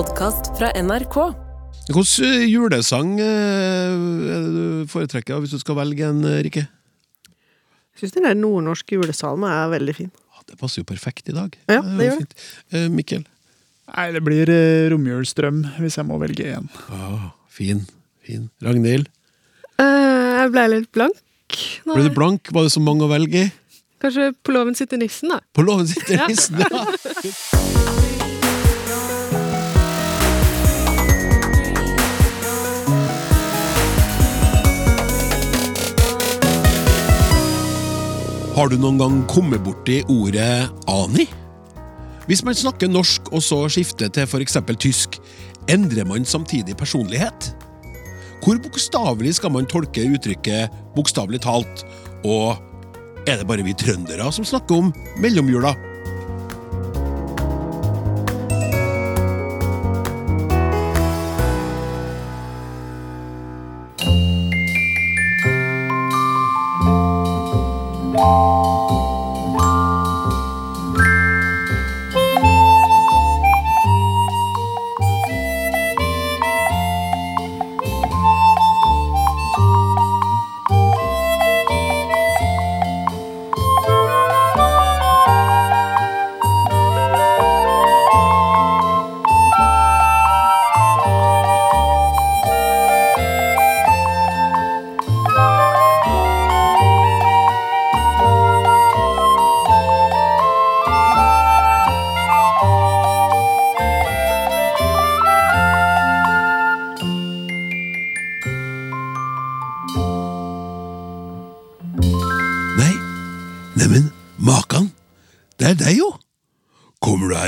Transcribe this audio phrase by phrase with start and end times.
[0.00, 1.16] podkast fra NRK.
[1.90, 6.62] Hvilken eh, julesang foretrekker er det du foretrekker hvis du skal velge en, eh, Rikke?
[6.64, 10.08] Jeg syns den der nordnorske julesalmen er veldig fin.
[10.32, 11.58] Ah, Det passer jo perfekt i dag.
[11.68, 12.38] Ja, det gjør det.
[12.72, 13.26] Eh, Mikkel?
[13.90, 16.70] Nei, det blir eh, romjulsdrøm, hvis jeg må velge én.
[16.88, 17.84] Ah, fin.
[18.24, 18.48] fin.
[18.64, 19.10] Ragnhild?
[19.76, 21.20] Uh, jeg ble litt blank.
[21.84, 21.98] nå.
[21.98, 22.48] Ble du blank?
[22.56, 23.52] Var det så mange å velge i?
[24.00, 25.42] Kanskje på låven sitter nissen, da.
[25.52, 27.66] På låven sitter nissen, ja!
[38.60, 41.24] Har du noen gang kommet borti ordet ani?
[42.28, 44.58] Hvis man snakker norsk og så skifter til f.eks.
[44.76, 45.16] tysk,
[45.72, 47.54] endrer man samtidig personlighet?
[48.44, 51.86] Hvor bokstavelig skal man tolke uttrykket 'bokstavelig talt',
[52.28, 52.60] og
[53.24, 55.72] er det bare vi trøndere som snakker om mellomjula?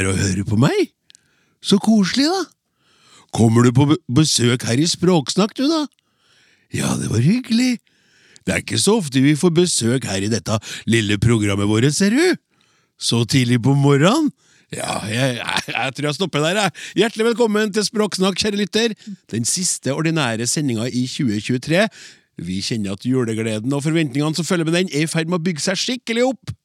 [0.03, 0.91] Her og hører på meg?
[1.63, 2.43] Så koselig, da.
[3.33, 5.85] Kommer du på besøk her i Språksnakk, du, da?
[6.75, 7.77] Ja, det var hyggelig.
[8.43, 10.57] Det er ikke så ofte vi får besøk her i dette
[10.91, 12.35] lille programmet vårt, ser du.
[12.99, 14.33] Så tidlig på morgenen.
[14.75, 16.75] Ja, jeg, jeg, jeg tror jeg stopper der, jeg.
[17.05, 18.97] Hjertelig velkommen til Språksnakk, kjære lytter.
[19.31, 21.85] Den siste ordinære sendinga i 2023.
[22.43, 25.47] Vi kjenner at julegleden og forventningene som følger med den, er i ferd med å
[25.47, 26.57] bygge seg skikkelig opp.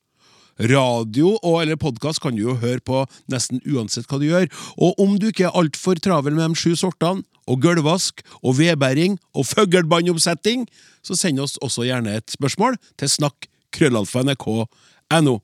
[0.58, 4.48] Radio og eller podkast kan du jo høre på nesten uansett hva du gjør,
[4.82, 9.16] og om du ikke er altfor travel med de sju sortene, og gulvvask, og vedbæring,
[9.32, 10.68] og føggelbandoppsetting,
[11.00, 15.36] så send oss også gjerne et spørsmål til snakk.krøllalfa.nrk.no.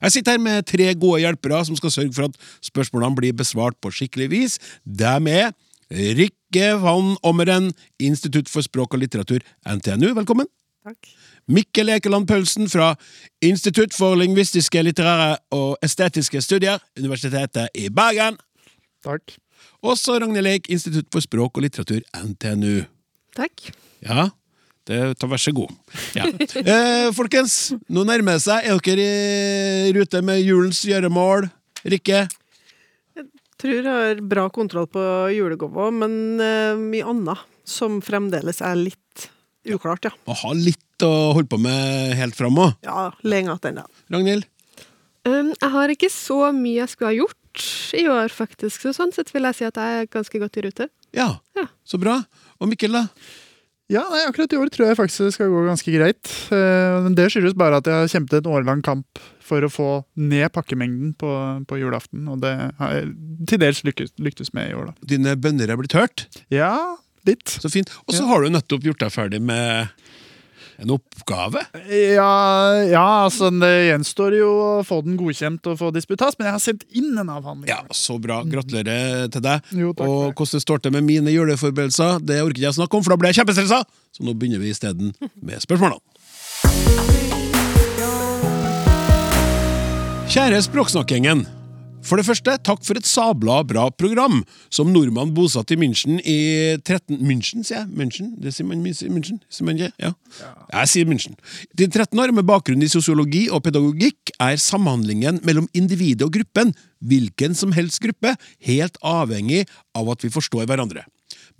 [0.00, 3.76] Jeg sitter her med tre gode hjelpere som skal sørge for at spørsmålene blir besvart
[3.84, 4.56] på skikkelig vis.
[4.84, 5.52] Dem er
[5.90, 10.46] Rikke van Ommeren, Institutt for språk og litteratur, NTNU, velkommen.
[10.86, 10.96] Takk.
[11.48, 12.92] Mikkel Ekeland Paulsen fra
[13.44, 18.38] Institutt for lingvistiske, litterære og estetiske studier, Universitetet i Bergen.
[19.04, 19.36] Takk.
[19.86, 22.82] Og så Ragnhild Eik, Institutt for språk og litteratur, NTNU.
[23.36, 23.70] Takk.
[24.04, 24.28] Ja,
[24.88, 25.72] det tar vær så god.
[26.18, 26.26] Ja.
[26.60, 28.66] Eh, folkens, nå nærmer det seg.
[28.66, 29.06] Er dere
[29.88, 31.48] i rute med julens gjøremål?
[31.88, 32.26] Rikke?
[33.16, 33.28] Jeg
[33.60, 35.02] Tror jeg har bra kontroll på
[35.36, 39.26] julegåva, men eh, mye annet som fremdeles er litt
[39.68, 40.14] uklart, ja.
[40.24, 42.72] Å ha litt å holde på med helt fram òg.
[42.86, 43.84] Ja, lenge igjen ennå.
[44.14, 44.46] Ragnhild?
[45.28, 47.66] Um, jeg har ikke så mye jeg skulle ha gjort
[47.98, 50.66] i år, faktisk, så sånn sett vil jeg si at jeg er ganske godt i
[50.68, 50.88] rute.
[51.12, 51.66] Ja, Ja.
[51.84, 52.22] så bra.
[52.60, 53.06] Og Mikkel, da?
[53.90, 56.30] Ja, nei, akkurat i år tror jeg faktisk det skal gå ganske greit.
[56.54, 59.88] Eh, Men det skyldes bare at jeg har kjempet en årelang kamp for å få
[60.16, 63.10] ned pakkemengden på, på julaften, og det har jeg
[63.50, 64.94] til dels lyktes, lyktes med i år, da.
[65.04, 66.28] Dine bønner er blitt hørt?
[66.54, 66.96] Ja,
[67.26, 67.44] litt.
[67.58, 67.90] Så fint.
[68.06, 68.28] Og så Ja.
[68.30, 69.90] har du nettopp gjort deg ferdig med
[70.80, 71.62] en oppgave.
[71.92, 72.30] Ja,
[72.88, 76.64] ja, altså det gjenstår jo å få den godkjent og få disputas, men jeg har
[76.64, 77.68] sendt inn en avhandling.
[77.70, 78.40] Ja, så bra.
[78.48, 79.70] Gratulerer til deg.
[79.76, 82.96] Jo, takk og hvordan det står til med mine juleforberedelser, det orker ikke jeg snakke
[82.96, 83.84] om, for da blir jeg kjempestressa!
[84.16, 85.12] Så nå begynner vi isteden
[85.44, 86.02] med spørsmålene.
[90.30, 91.59] Kjære Språksnakkgjengen.
[92.06, 94.40] For det første, takk for et sabla bra program.
[94.72, 96.38] Som nordmann bosatt i München i
[96.80, 97.18] 13...
[97.20, 97.90] München, sier jeg?
[97.96, 98.32] München?
[98.40, 99.40] Det sier man i München?
[99.52, 99.92] Sier man ikke?
[100.00, 100.12] Ja.
[100.72, 101.36] Jeg sier München.
[101.76, 106.72] De 13 år med bakgrunn i sosiologi og pedagogikk er samhandlingen mellom individet og gruppen,
[107.04, 108.34] hvilken som helst gruppe,
[108.66, 111.04] helt avhengig av at vi forstår hverandre.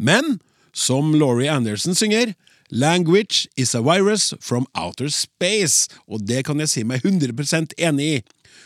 [0.01, 0.39] Men,
[0.73, 2.33] som Laurie Anderson synger,
[2.71, 8.07] Language is a virus from outer space, og det kan jeg si meg 100 enig
[8.07, 8.21] i.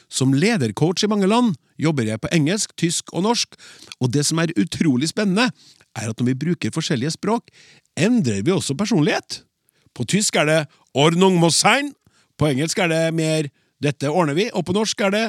[0.09, 3.57] Som ledercoach i mange land jobber jeg på engelsk, tysk og norsk,
[4.01, 5.51] og det som er utrolig spennende,
[5.95, 7.51] er at når vi bruker forskjellige språk,
[7.97, 9.43] endrer vi også personlighet.
[9.95, 10.61] På tysk er det
[10.95, 11.93] Ordnung muss sein,
[12.39, 13.51] på engelsk er det mer
[13.83, 15.25] Dette ordner vi, og på norsk er det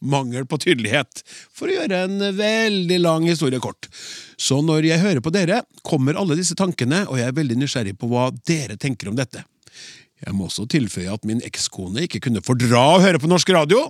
[0.00, 1.20] mangel på tydelighet,
[1.54, 3.86] for å gjøre en veldig lang historie kort.
[4.40, 7.94] Så når jeg hører på dere, kommer alle disse tankene, og jeg er veldig nysgjerrig
[8.00, 9.44] på hva dere tenker om dette.
[10.24, 13.86] Jeg må også tilføye at min ekskone ikke kunne fordra å høre på norsk radio.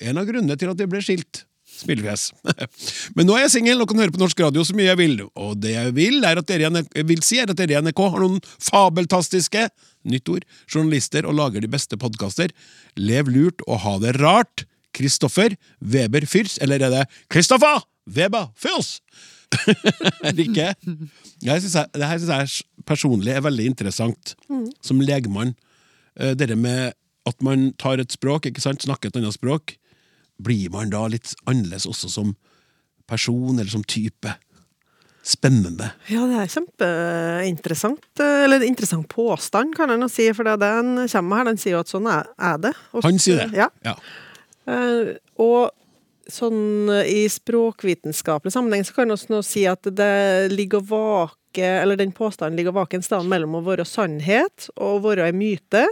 [0.00, 1.44] En av grunnene til at jeg ble skilt.
[1.80, 2.30] Smilefjes.
[3.16, 5.14] Men nå er jeg singel og kan høre på norsk radio så mye jeg vil,
[5.38, 8.24] og det jeg vil, er at dere vil si er at dere i NRK har
[8.24, 9.68] noen fabeltastiske
[10.10, 12.52] nytt ord, journalister og lager de beste podkaster.
[13.00, 14.66] Lev lurt og ha det rart.
[14.96, 18.96] Kristoffer Weber Fyrs, eller er det Kristoffer Weber Fyrs?
[20.26, 20.66] Eller ikke?
[21.42, 24.34] Jeg synes jeg, det her syns jeg personlig er veldig interessant,
[24.82, 25.54] som legmann.
[26.18, 26.92] Eh, Det med
[27.26, 29.76] at man tar et språk, ikke sant, snakker et annet språk,
[30.44, 32.36] blir man da litt annerledes også som
[33.10, 34.36] person, eller som type?
[35.26, 35.90] Spennende.
[36.08, 38.06] Ja, det er kjempeinteressant.
[38.16, 40.30] eller Eller interessant påstand, kan nå si.
[40.32, 42.72] For det den kommer her, den sier jo at sånn er, det.
[42.96, 43.60] Og Han sier det.
[43.60, 43.68] Ja.
[43.84, 43.98] Ja.
[44.70, 45.70] Uh, og
[46.30, 51.64] sånn eh, i språkvitenskapelig sammenheng så kan vi også nå si at det ligger vake,
[51.64, 55.40] eller den påstanden ligger vake en sted mellom å være sannhet og å være en
[55.40, 55.88] myte,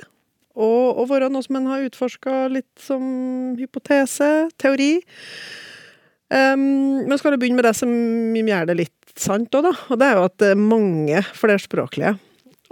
[0.59, 3.03] og å være noe som en har utforska litt som
[3.59, 4.97] hypotese, teori.
[6.29, 7.93] Um, men skal jeg begynne med det som
[8.37, 9.75] gjør det litt sant òg, da.
[9.89, 12.17] Og det er jo at eh, mange flerspråklige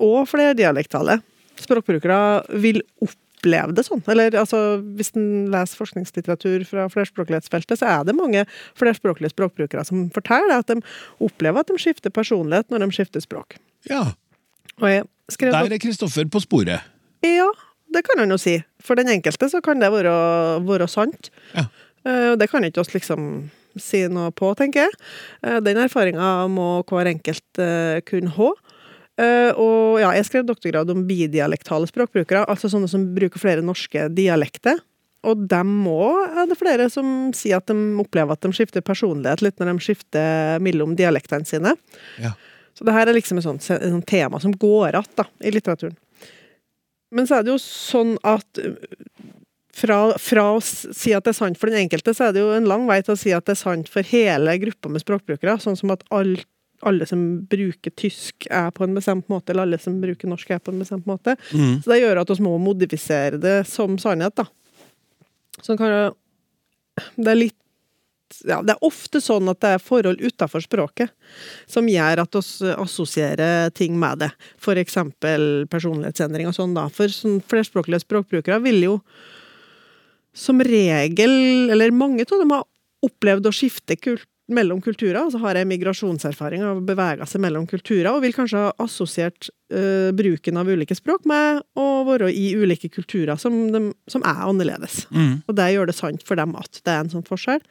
[0.02, 1.20] og flerdialektale
[1.62, 4.02] språkbrukere vil oppleve det sånn.
[4.12, 4.60] Eller altså,
[4.98, 8.44] hvis en leser forskningslitteratur fra flerspråklighetsfeltet, så er det mange
[8.78, 10.78] flerspråklige språkbrukere som forteller at de
[11.24, 13.58] opplever at de skifter personlighet når de skifter språk.
[13.90, 14.08] ja.
[14.76, 16.84] Og jeg skrev Der er Kristoffer på sporet.
[17.24, 17.48] ja,
[17.92, 18.56] det kan han jo si.
[18.82, 20.14] For den enkelte så kan det være,
[20.66, 21.30] være sant.
[21.54, 21.66] Ja.
[22.06, 23.48] Eh, det kan ikke oss liksom
[23.80, 24.96] si noe på, tenker jeg.
[25.44, 28.52] Eh, Den erfaringa må hver enkelt eh, kunne ha.
[29.16, 34.82] Og ja, jeg skrev doktorgrad om bidialektale språkbrukere, altså sånne som bruker flere norske dialekter.
[35.24, 39.40] Og dem òg er det flere som sier at de opplever at de skifter personlighet
[39.40, 41.72] litt når de skifter mellom dialektene sine.
[42.20, 42.34] Ja.
[42.76, 45.96] Så det her er liksom et sånt, et sånt tema som går igjen i litteraturen.
[47.14, 48.74] Men så er det jo sånn at uh,
[49.76, 52.52] fra, fra å si at det er sant for den enkelte, så er det jo
[52.56, 55.58] en lang vei til å si at det er sant for hele gruppa med språkbrukere.
[55.60, 56.32] Sånn som at all,
[56.86, 60.62] alle som bruker tysk er på en bestemt måte, eller alle som bruker norsk er
[60.64, 61.36] på en bestemt måte.
[61.52, 61.82] Mm.
[61.84, 64.48] Så det gjør at vi må modifisere det som sannhet, da.
[65.60, 66.06] Så kan det
[67.16, 67.60] Det er litt
[68.44, 71.12] ja, Det er ofte sånn at det er forhold utafor språket
[71.70, 74.30] som gjør at oss assosierer ting med det.
[74.62, 76.88] For eksempel personlighetsendring og sånn, da.
[76.92, 78.94] For sånn flerspråklige språkbrukere vil jo
[80.36, 82.66] som regel, eller mange av dem har
[83.06, 87.64] opplevd å skifte kult mellom kulturer, altså har jeg migrasjonserfaring av å bevege seg mellom
[87.66, 92.52] kulturer, og vil kanskje ha assosiert uh, bruken av ulike språk med å være i
[92.54, 95.02] ulike kulturer som, de, som er annerledes.
[95.10, 95.40] Mm.
[95.48, 97.64] Og det gjør det sant for dem at det er en sånn forskjell.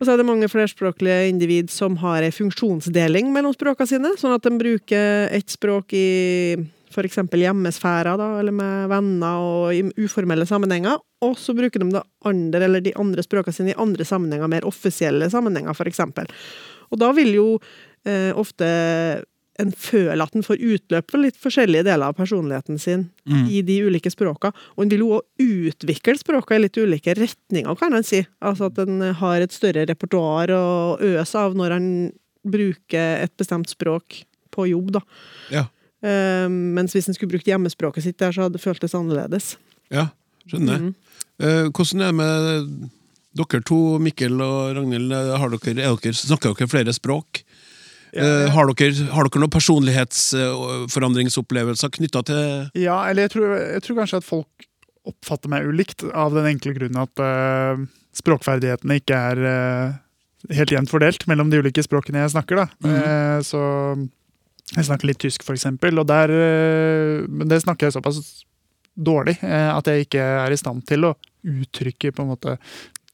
[0.00, 4.32] Og så er det mange flerspråklige individ som har ei funksjonsdeling mellom språkene sine, sånn
[4.32, 6.56] at de bruker ett språk i
[6.90, 12.02] eksempel hjemmesfæra, da, eller med venner og i uformelle sammenhenger, og så bruker de det
[12.26, 16.32] andre, eller de andre språkene sine i andre sammenhenger, mer offisielle sammenhenger, eksempel.
[16.90, 17.46] Og da vil jo
[18.08, 18.66] eh, ofte
[19.60, 23.44] en føler at en får utløp for litt forskjellige deler av personligheten sin Mm.
[23.46, 24.50] i de ulike språka.
[24.76, 28.24] Og en vil jo òg utvikle språka i litt ulike retninger, kan en si.
[28.42, 30.64] Altså at en har et større repertoar å
[30.98, 31.90] øse av når en
[32.42, 35.00] bruker et bestemt språk på jobb, da.
[35.52, 35.66] Ja.
[36.00, 39.56] Um, mens hvis en skulle brukt hjemmespråket sitt der, så hadde det føltes annerledes.
[39.92, 40.08] ja,
[40.48, 40.88] skjønner.
[40.88, 40.94] Mm.
[41.40, 42.90] Uh, hvordan er det med
[43.36, 45.12] dere to, Mikkel og Ragnhild?
[45.12, 47.44] Har dere, er dere, snakker dere flere språk?
[48.12, 52.40] Eh, har, dere, har dere noen personlighetsforandringsopplevelser knytta til
[52.78, 54.50] Ja, eller jeg tror, jeg tror kanskje at folk
[55.10, 57.74] oppfatter meg ulikt, av den enkle grunnen at uh,
[58.18, 59.88] språkferdighetene ikke er uh,
[60.56, 62.54] helt jevnt fordelt mellom de ulike språkene jeg snakker.
[62.60, 62.66] da.
[62.84, 62.96] Mhm.
[63.00, 63.60] Eh, så
[64.76, 66.28] jeg snakker litt tysk, for eksempel, og der,
[67.26, 68.16] men det snakker jeg såpass
[68.94, 72.50] dårlig at jeg ikke er i stand til å uttrykke på en måte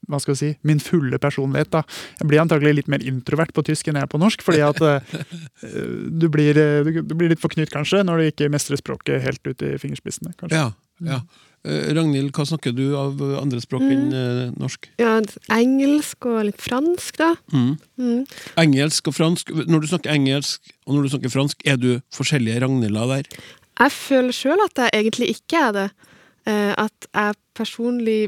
[0.07, 1.71] hva skal jeg si, min fulle personlighet.
[1.73, 1.83] da.
[2.21, 4.79] Jeg blir antagelig litt mer introvert på tysk enn jeg er på norsk, fordi at
[4.83, 5.17] uh,
[6.07, 9.65] du, blir, eh, du, blir litt forknytt kanskje, når du ikke mestrer språket helt ut
[9.67, 10.35] i fingerspissene.
[10.39, 10.63] kanskje.
[10.63, 10.71] Ja.
[11.07, 11.21] ja.
[11.67, 14.89] Eh, Ragnhild, hva snakker du av andre språk enn eh, norsk?
[15.01, 15.17] Ja,
[15.53, 17.33] engelsk og litt fransk, da.
[17.51, 17.73] Mm.
[17.99, 18.21] Mm.
[18.63, 19.51] Engelsk og fransk.
[19.67, 23.31] Når du snakker engelsk og når du snakker fransk, er du forskjellige Ragnhilder der?
[23.77, 25.87] Jeg føler sjøl at jeg egentlig ikke er det.
[26.47, 28.19] Eh, at jeg personlig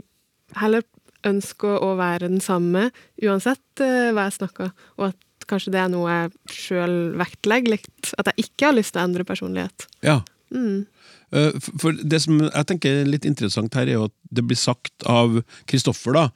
[0.59, 0.83] heller
[1.27, 2.89] ønsker å være den samme
[3.23, 8.11] uansett eh, hva jeg snakker, og at kanskje det er noe jeg sjøl vektlegger litt.
[8.21, 9.87] At jeg ikke har lyst til å endre personlighet.
[10.05, 10.19] Ja.
[10.53, 10.85] Mm.
[11.35, 14.59] Eh, For det som jeg tenker er litt interessant her, er jo at det blir
[14.59, 16.27] sagt av Kristoffer, da,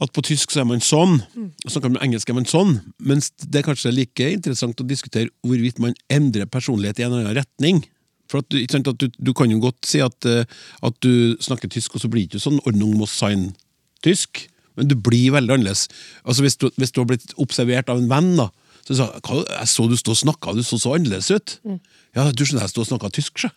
[0.00, 3.28] at på tysk så er man sånn, og snakker man engelsk er man sånn, mens
[3.42, 7.82] det er kanskje like interessant å diskutere hvorvidt man endrer personlighet i en annen retning.
[8.30, 10.46] For at du, ikke sant, at du, du kan jo godt si at, eh,
[10.86, 13.50] at du snakker tysk, og så blir det ikke sånn ordnung muss sein
[14.06, 15.88] tysk, men du blir veldig annerledes.
[16.24, 18.48] Altså Hvis du, hvis du har blitt observert av en venn, da,
[18.86, 21.58] så sa «Hva- jeg så du stå og snakka, du så så annerledes ut.
[22.16, 23.50] Ja, du skjønner, jeg stod og snakka tysk, sjø.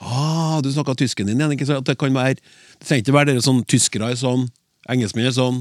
[0.00, 1.52] Ah, du snakka tysken din igjen.
[1.56, 1.86] ikke sant?
[1.86, 4.48] Det kan være, det trenger ikke være dere sånn tyskere er sånn,
[4.90, 5.60] engelskmenn er sånn,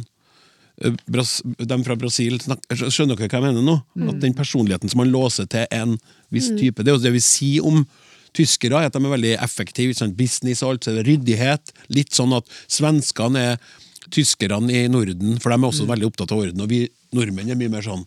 [0.84, 3.76] eh, Bras, de fra Brasil Skjønner dere hva jeg mener nå?
[4.10, 5.98] At den personligheten som man låser til en
[6.34, 7.86] viss type, det er jo det vi sier om
[8.34, 9.94] tyskere, er at de er veldig effektive.
[9.96, 10.18] sant?
[10.18, 11.72] Business og alt, så er det ryddighet.
[11.94, 13.58] Litt sånn at svenskene er
[14.12, 16.62] tyskerne i Norden, for de er også veldig opptatt av orden.
[16.66, 16.84] Og vi
[17.16, 18.06] nordmenn er mye mer sånn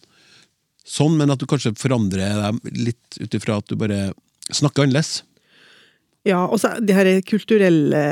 [0.87, 4.13] sånn, men at du kanskje forandrer dem litt ut ifra at du bare
[4.55, 5.23] snakker annerledes.
[6.27, 8.03] Ja, og så de her kulturelle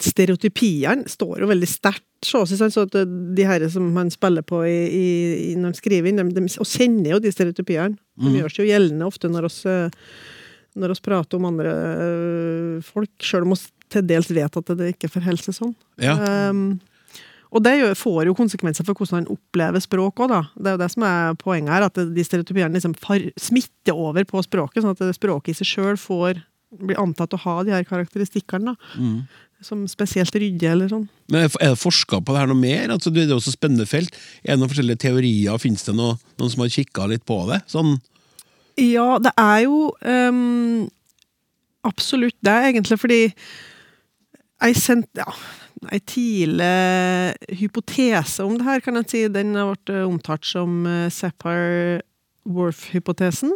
[0.00, 2.06] stereotypiene står jo veldig sterkt.
[2.22, 6.26] Så, at de her som han spiller på i, i, når han skriver inn, de,
[6.36, 7.96] de og kjenner jo de stereotypiene.
[7.96, 8.34] De Mm.
[8.36, 9.88] gjør seg jo gjeldende ofte når oss, eh,
[10.76, 14.90] når oss prater om andre eh, folk, sjøl om vi til dels vet at det
[14.92, 15.72] ikke forholder seg sånn.
[15.98, 16.18] Ja.
[16.50, 16.78] Um,
[17.50, 20.40] og det får jo konsekvenser for hvordan han opplever språk òg, da.
[20.54, 22.94] Det er jo det som er poenget her, at de stereotypiene liksom
[23.40, 26.44] smitter over på språket, sånn at språket i seg sjøl får
[26.78, 28.98] blir antatt å ha de her karakteristikkene, da.
[29.00, 29.46] Mm.
[29.66, 31.08] Som spesielt rydde eller sånn.
[31.28, 32.94] Men er det forska på det her noe mer?
[32.94, 34.14] Altså, det er jo så spennende felt.
[34.40, 35.58] Er det noen forskjellige teorier?
[35.60, 37.60] Fins det noe, noen som har kikka litt på det?
[37.68, 37.98] Sånn,
[38.80, 40.86] Ja, det er jo um,
[41.84, 43.20] absolutt det, egentlig, fordi
[44.60, 45.34] jeg sendte ja,
[45.88, 49.22] ei tidlig hypotese om det her, kan jeg si.
[49.32, 53.48] Den har vært eh, omtalt som uh, Sapir-Worth-hypotesen.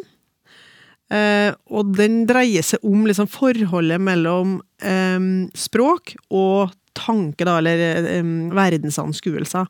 [1.12, 5.20] Eh, og den dreier seg om liksom, forholdet mellom eh,
[5.58, 8.24] språk og tanke, da, eller eh,
[8.56, 9.66] verdensanskuelser.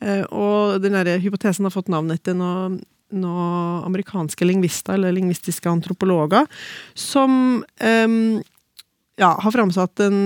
[0.00, 2.78] Eh, og den der hypotesen har fått navn etter noe
[3.10, 6.46] noen amerikanske lingvister, eller lingvistiske antropologer,
[6.94, 10.20] som ja, har framsatt en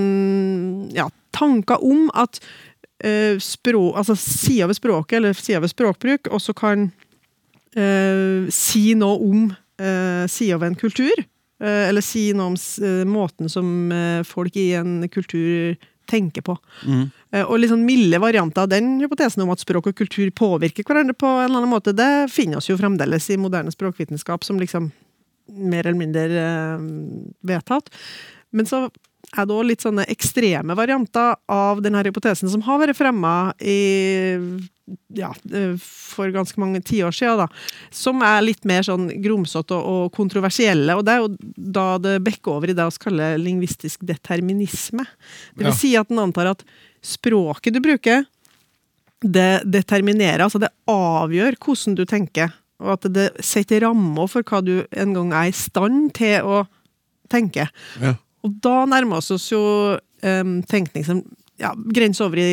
[0.92, 2.38] ja, tanker om at
[3.04, 6.88] uh, språk, altså sida ved språket, eller sida ved språkbruk, også kan
[7.76, 11.24] uh, si noe om uh, sida ved en kultur.
[11.62, 15.76] Uh, eller si noe om eh, måten som eh, folk i en kultur
[16.10, 16.56] tenker på.
[16.84, 17.04] mm.
[17.30, 20.84] Eh, Og litt sånn milde varianter av den hypotesen om at språk og kultur påvirker
[20.84, 24.90] hverandre på en eller annen måte, det finnes jo fremdeles i moderne språkvitenskap som liksom
[25.48, 26.84] mer eller mindre eh,
[27.46, 27.88] vedtatt.
[28.52, 28.88] Men så
[29.36, 33.78] er òg litt sånne ekstreme varianter av denne hypotesen som har vært fremma i
[35.16, 35.30] ja,
[35.80, 37.46] for ganske mange tiår siden, da.
[37.94, 40.92] Som er litt mer sånn grumsete og, kontroversielle.
[40.98, 45.06] Og det er jo da det bekker over i det vi kaller lingvistisk determinisme.
[45.54, 45.78] Det vil Ja.
[45.78, 46.64] si at den antar at
[47.00, 48.26] språket du bruker,
[49.24, 52.52] det determinerer, altså det avgjør hvordan du tenker.
[52.80, 56.66] Og at det setter rammer for hva du en gang er i stand til å
[57.32, 57.70] tenke.
[58.02, 58.16] ja.
[58.44, 59.62] Og da nærmer vi oss jo
[59.96, 61.24] um, tenkning som
[61.60, 62.52] ja, grenser over i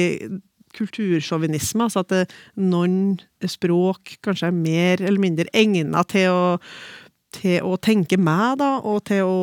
[0.77, 1.87] kultursjåvinisme.
[1.87, 2.23] Altså at det,
[2.59, 3.19] noen
[3.49, 6.41] språk kanskje er mer eller mindre egnet til å
[7.31, 9.37] til å tenke med, da, og til å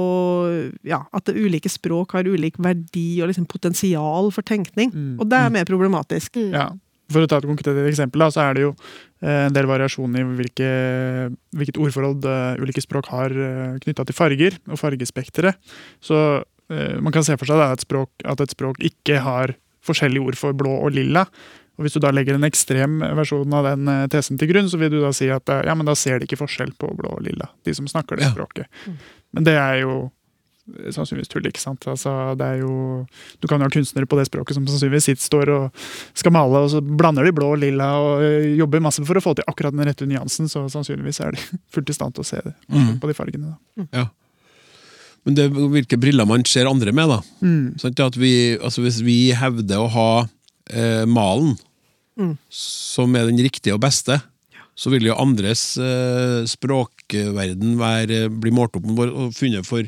[0.85, 4.93] Ja, at det ulike språk har ulik verdi og liksom potensial for tenkning.
[4.93, 5.14] Mm.
[5.17, 6.37] Og det er mer problematisk.
[6.37, 6.52] Mm.
[6.52, 6.67] Ja.
[7.09, 10.15] For å ta et konkret eksempel, da, så er det jo eh, en del variasjon
[10.15, 10.69] i hvilke,
[11.59, 15.59] hvilket ordforhold eh, ulike språk har uh, knytta til farger og fargespekteret.
[16.05, 16.19] Så
[16.71, 19.57] eh, man kan se for seg at et språk, at et språk ikke har
[19.89, 21.25] forskjellige ord for blå og lilla.
[21.79, 24.79] Og Hvis du da legger en ekstrem versjon av den eh, tesen til grunn, så
[24.81, 27.17] vil du da si at eh, ja, men da ser de ikke forskjell på blå
[27.19, 28.33] og lilla, de som snakker det Ja.
[28.35, 28.67] språket.
[29.33, 30.11] Men det er jo eh,
[30.93, 31.87] sannsynligvis tull, ikke sant.
[31.91, 33.07] Altså, det er jo,
[33.41, 35.83] du kan jo ha kunstnere på det språket som sannsynligvis sitter, står og
[36.19, 38.23] skal male, og så blander de blå og lilla og
[38.59, 41.43] jobber masse for å få til akkurat den rette nyansen, så sannsynligvis er de
[41.75, 42.99] fullt i stand til å se det Mm.
[43.01, 43.55] på de fargene.
[43.93, 44.07] Da.
[45.27, 47.21] Men det er hvilke briller man ser andre med, da.
[47.45, 47.79] Mm.
[47.81, 50.11] Sånn At vi, altså hvis vi hevder å ha
[50.71, 51.57] eh, malen,
[52.19, 52.33] Mm.
[52.51, 54.17] som er den riktige og beste,
[54.79, 59.87] så vil jo andres eh, språkverden være, bli målt opp med vår og funnet for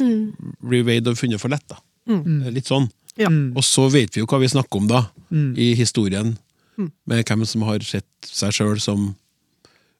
[0.00, 0.54] Mm.
[0.60, 1.66] bli veid og funnet for lett.
[1.68, 1.76] da.
[2.08, 2.42] Mm.
[2.46, 2.90] Eh, Litt sånn.
[3.16, 3.28] Ja.
[3.28, 3.56] Mm.
[3.56, 5.54] Og så vet vi jo hva vi snakker om da, Mm.
[5.58, 6.36] i historien,
[6.78, 6.92] Mm.
[7.06, 9.16] med hvem som har sett seg sjøl som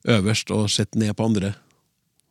[0.07, 1.55] øverst og sett ned på andre,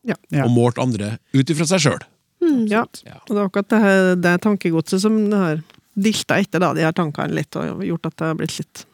[0.05, 0.15] Ja.
[0.45, 2.03] og målt andre ut ifra seg sjøl.
[2.43, 2.69] Mm.
[2.71, 2.85] Ja.
[3.05, 3.19] Ja.
[3.29, 5.63] Og det er akkurat det, her- det tankegodset som det har
[5.99, 8.85] dilta etter da, de her tankene litt, og gjort at det har blitt litt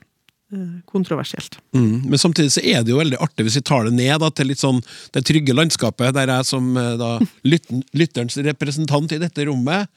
[0.86, 1.58] kontroversielt.
[1.74, 2.04] Mm.
[2.10, 4.50] Men samtidig så er det jo veldig artig hvis vi tar det ned da, til
[4.50, 4.80] litt sånn
[5.14, 7.16] det trygge landskapet, der jeg som eh, da,
[7.52, 9.90] lytten, lytterens representant i dette rommet,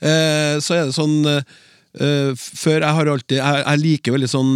[0.00, 1.58] eh, så er det sånn eh,
[2.00, 4.52] eh, Før jeg har alltid Jeg, jeg liker veldig sånn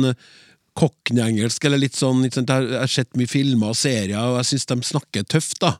[0.78, 4.54] cockney-engelsk, eller litt sånn litt sånn jeg har sett mye filmer og serier, og jeg
[4.54, 5.74] syns de snakker tøft, da.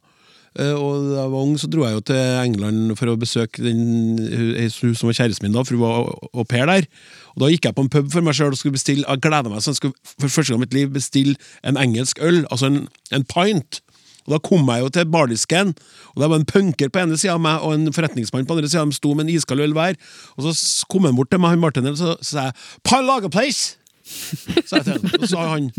[0.61, 3.62] Eh, og da jeg var ung, så dro jeg jo til England for å besøke
[3.64, 6.88] den hun som var kjæresten min da, for hun var au pair der.
[7.32, 9.49] Og Da gikk jeg på en pub for meg sjøl og skulle bestille Jeg gleda
[9.49, 12.85] meg sånn, skulle for første gang i mitt liv bestille en engelsk øl, altså en,
[13.16, 13.80] en pint.
[14.26, 15.73] Og Da kom jeg jo til bardisken,
[16.12, 18.68] og det var en punker på ene sida av meg og en forretningsmann på andre
[18.68, 18.85] sida.
[18.85, 19.97] De sto med en iskald øl hver.
[20.37, 22.52] Og så kom han bort til meg, han bartenderen, og så så sa jeg
[22.85, 23.78] 'Pile lager place'!
[24.68, 25.11] sa jeg til han.
[25.14, 25.71] Og så sa han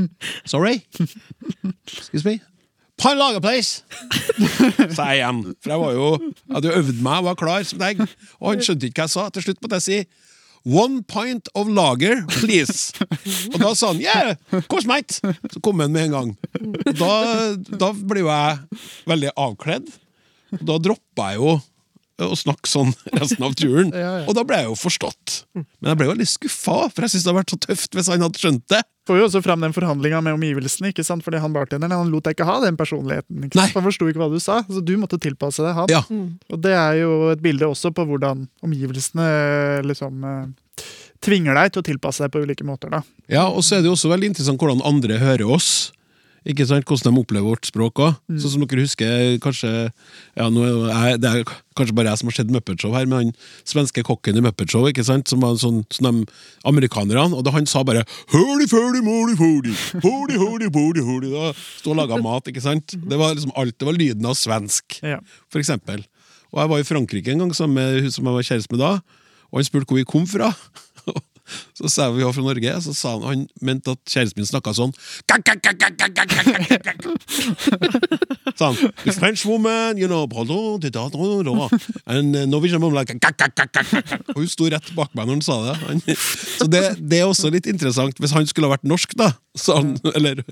[0.50, 0.82] 'Sorry'.
[1.88, 2.39] Excuse me.
[3.02, 3.82] Pile lager place!
[4.96, 5.40] sa jeg igjen.
[5.64, 8.04] For jeg var jo jeg hadde jo øvd meg og var klar som deg.
[8.40, 9.26] Og han skjønte ikke hva jeg sa.
[9.34, 10.04] Til slutt måtte jeg si
[10.64, 12.94] One pint of lager, please.
[13.52, 14.38] Og da sa han yeah,
[14.72, 15.20] course, mate.
[15.52, 16.30] Så kom han med en gang.
[16.86, 17.12] Og da,
[17.82, 18.80] da ble jo jeg
[19.12, 19.92] veldig avkledd.
[20.62, 21.58] Og da droppa jeg jo
[22.22, 23.89] å snakke sånn resten av turen.
[24.03, 24.25] Ja, ja.
[24.27, 25.43] Og da ble jeg jo forstått.
[25.55, 28.10] Men jeg ble jo litt skuffa, for jeg syns det hadde vært så tøft hvis
[28.12, 28.82] han hadde skjønt det.
[29.08, 31.25] Får jo også fram den forhandlinga med omgivelsene, ikke sant?
[31.25, 33.48] fordi han bartenderen han lot deg ikke ha den personligheten.
[33.48, 33.75] ikke sant?
[33.77, 35.91] Han forsto ikke hva du sa, så du måtte tilpasse deg han.
[35.91, 36.03] Ja.
[36.53, 40.86] Og det er jo et bilde også på hvordan omgivelsene eh, liksom eh,
[41.24, 42.91] tvinger deg til å tilpasse deg på ulike måter.
[42.93, 43.03] da.
[43.32, 45.91] Ja, og så er det jo også veldig interessant hvordan andre hører oss.
[46.46, 48.18] Ikke sant, Hvordan de opplever vårt språk òg.
[48.36, 49.70] Sånn som dere husker kanskje
[50.36, 51.44] ja, er Det er
[51.78, 53.32] kanskje bare jeg som har sett Muppet Show her, men han
[53.66, 56.26] svenske kokken i Muppet Show, ikke sant, som var sånn som de
[56.70, 59.74] amerikanerne, og da han sa bare Hurdy, furdy, mordy, holy
[60.04, 62.96] hurdy, hurdy, holy, hurdy, Da sto og laga mat, ikke sant.
[63.14, 65.20] Det var liksom alt, det var lyden av svensk Ja.
[65.52, 66.04] for eksempel.
[66.54, 68.84] Og jeg var i Frankrike en gang sammen med hun som jeg var kjæreste med
[68.84, 68.92] da,
[69.54, 70.52] og han spurte hvor vi kom fra.
[71.76, 74.74] Så sa vi var fra Norge, så sa han, han mente at kjæresten min snakka
[74.78, 74.94] sånn
[78.58, 80.24] Sa han The French woman, you know
[82.06, 83.14] And eh, Norwegian woman like
[84.34, 85.76] Og hun sto rett bak meg når han sa det.
[85.84, 86.02] Han,
[86.60, 88.18] så det, det, er også litt interessant.
[88.20, 89.34] Hvis han skulle ha vært norsk, da,
[89.68, 90.44] han, eller,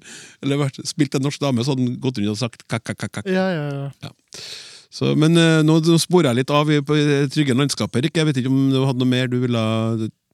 [0.43, 3.47] eller vært, spilt en norsk dame, så hadde han gått rundt og sagt kakk Ja,
[3.55, 3.87] ja, ja.
[4.03, 4.11] ja.
[4.91, 6.81] Så, men eh, nå, nå sporer jeg litt av i,
[7.31, 8.09] trygge landskaper.
[8.11, 9.61] Jeg vet ikke om du hadde noe mer du ville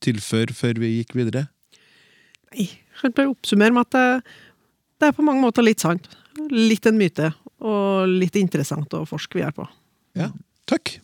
[0.03, 1.47] tilføre før vi gikk videre?
[2.53, 4.05] Nei, jeg kan bare oppsummere med at det,
[5.01, 6.07] det er på mange måter litt sant.
[6.53, 7.31] Litt en myte,
[7.65, 9.67] og litt interessant å forske videre på.
[10.17, 10.31] Ja,
[10.69, 10.97] takk.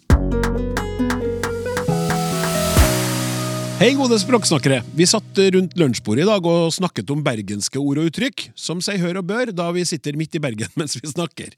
[3.83, 4.77] Hei, gode språksnakkere.
[4.95, 9.01] Vi satt rundt lunsjbordet i dag og snakket om bergenske ord og uttrykk, som seg
[9.01, 11.51] hør og bør, da vi sitter midt i Bergen mens vi snakker.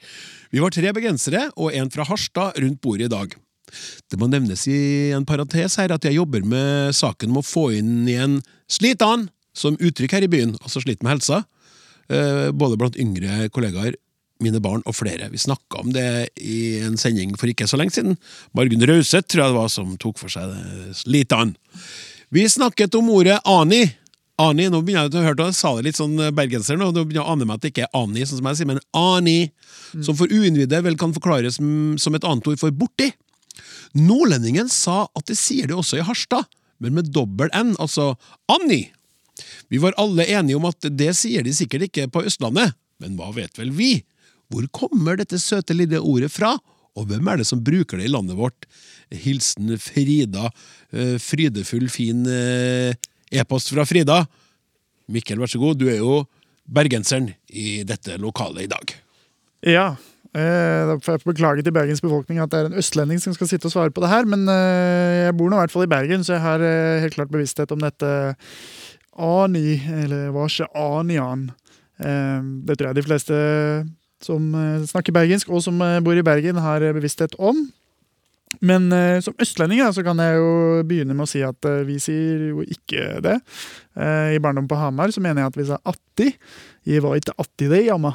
[0.49, 3.35] Vi var tre bergensere og en fra Harstad rundt bordet i dag.
[4.11, 7.69] Det må nevnes i en parentes her at jeg jobber med saken om å få
[7.79, 8.39] inn igjen
[8.71, 11.43] slitan som uttrykk her i byen, altså slit med helsa,
[12.11, 13.95] eh, både blant yngre kollegaer,
[14.43, 15.29] mine barn og flere.
[15.31, 18.17] Vi snakka om det i en sending for ikke så lenge siden.
[18.51, 20.51] Margunn Rauseth tror jeg det var som tok for seg
[20.97, 21.55] slitan.
[22.35, 23.85] Vi snakket om ordet ani.
[24.41, 27.21] Ani, nå begynner jeg å høre jeg sa det litt sånn bergenser nå, nå begynner
[27.21, 29.37] jeg å ane meg at det ikke er ani, sånn som jeg sier, men ani,
[30.03, 33.13] som for uinnvidde vel kan forklares mm, som et annet ord for borti.
[33.95, 36.47] Nordlendingen sa at det sier det også i Harstad,
[36.83, 38.13] men med dobbel N, altså
[38.51, 38.89] Anni.
[39.71, 43.31] Vi var alle enige om at det sier de sikkert ikke på Østlandet, men hva
[43.35, 43.97] vet vel vi?
[44.51, 46.53] Hvor kommer dette søte lille ordet fra,
[46.95, 48.67] og hvem er det som bruker det i landet vårt?
[49.11, 50.49] Hilsen Frida,
[50.91, 52.95] eh, frydefull, fin eh,
[53.31, 54.23] e-post fra Frida.
[55.11, 56.23] Mikkel, vær så god, du er jo
[56.65, 58.95] bergenseren i dette lokalet i dag.
[59.65, 59.87] Ja.
[60.35, 63.75] Eh, jeg beklage til Bergens befolkning at det er en østlending som skal sitte og
[63.75, 66.35] svare på det her, men eh, jeg bor nå i hvert fall i Bergen, så
[66.35, 68.09] jeg har eh, helt klart bevissthet om dette
[69.15, 71.47] ani, eller hva ikke anian.
[71.95, 73.35] Det tror jeg de fleste
[74.19, 74.49] som
[74.83, 77.61] snakker bergensk, og som bor i Bergen, har bevissthet om.
[78.63, 81.97] Men eh, som østlending så kan jeg jo begynne med å si at eh, vi
[82.01, 83.39] sier jo ikke det.
[83.97, 86.29] Eh, I barndom på Hamar så mener jeg at vi sa atti.
[86.87, 88.13] Jeg var ikke atti det, jamma.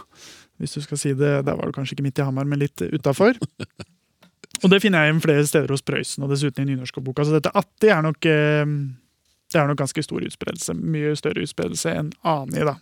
[0.61, 2.77] Hvis du skal si det, Der var det kanskje ikke midt i Hamar, men litt
[2.81, 3.35] utafor.
[4.63, 7.25] Og det finner jeg igjen flere steder hos Prøysen, og dessuten i nynorskboka.
[7.25, 8.67] Så dette atti er nok, eh,
[9.51, 10.75] det er nok ganske stor utspredelse.
[10.77, 12.77] Mye større utspredelse enn ani, da.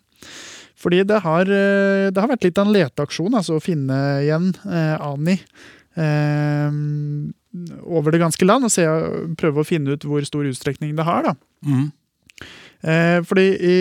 [0.79, 4.53] Fordi det har, eh, det har vært litt av en leteaksjon, altså å finne igjen
[4.67, 5.39] eh, ani.
[5.99, 6.71] Eh,
[7.83, 8.85] over det ganske land, og se,
[9.41, 11.31] prøve å finne ut hvor stor utstrekning det har.
[11.31, 11.35] da.
[11.67, 11.91] Mm.
[12.81, 13.79] Eh, fordi i,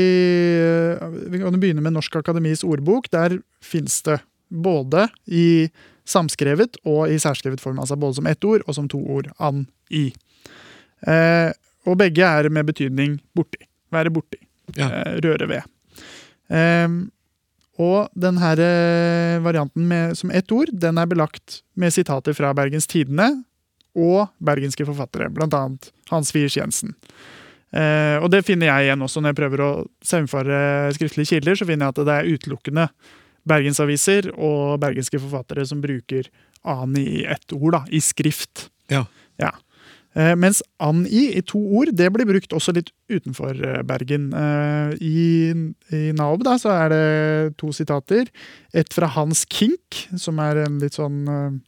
[1.30, 3.10] Vi kan begynne med Norsk Akademis ordbok.
[3.14, 5.70] Der fins det både i
[6.08, 7.80] samskrevet og i særskrevet form.
[7.80, 9.30] Altså både som ett ord og som to ord.
[9.40, 10.10] An, i.
[11.08, 11.52] Eh,
[11.88, 13.62] og begge er med betydning borti.
[13.94, 14.40] Være borti.
[14.76, 14.90] Ja.
[14.90, 15.62] eh, røre ved.
[16.52, 17.12] Ehm,
[17.78, 22.54] og den her eh, varianten med, som ett ord, den er belagt med sitater fra
[22.58, 23.30] Bergens Tidende
[23.98, 26.96] og bergenske forfattere, annet Hans Wiers Jensen.
[27.76, 29.72] Eh, og det finner jeg igjen også når jeg prøver å
[30.06, 30.60] saumfare
[30.96, 31.60] skriftlige kilder.
[31.60, 32.90] Så finner jeg at det er utelukkende
[33.48, 36.28] bergensaviser og bergenske forfattere som bruker
[36.68, 38.68] ani i ett ord, da, i skrift.
[38.92, 39.06] Ja.
[39.40, 39.54] Ja.
[40.18, 44.32] Eh, mens ani i to ord det blir brukt også litt utenfor eh, Bergen.
[44.34, 45.26] Eh, I,
[45.94, 48.32] i Naob da, så er det to sitater.
[48.74, 51.60] Et fra Hans Kink, som er en litt sånn eh,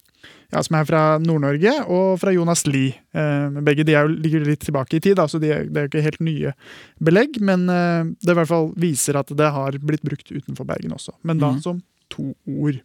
[0.50, 2.96] ja, som er fra Nord-Norge, og fra Jonas Lie.
[3.14, 5.78] Eh, begge de er jo, ligger litt tilbake i tid, da, så de er, det
[5.78, 6.54] er jo ikke helt nye
[7.02, 7.38] belegg.
[7.46, 11.14] Men eh, det i hvert fall viser at det har blitt brukt utenfor Bergen også.
[11.22, 11.62] Men da mm.
[11.66, 11.78] som
[12.10, 12.80] to ord.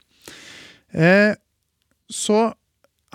[0.94, 1.34] Eh,
[2.12, 2.48] så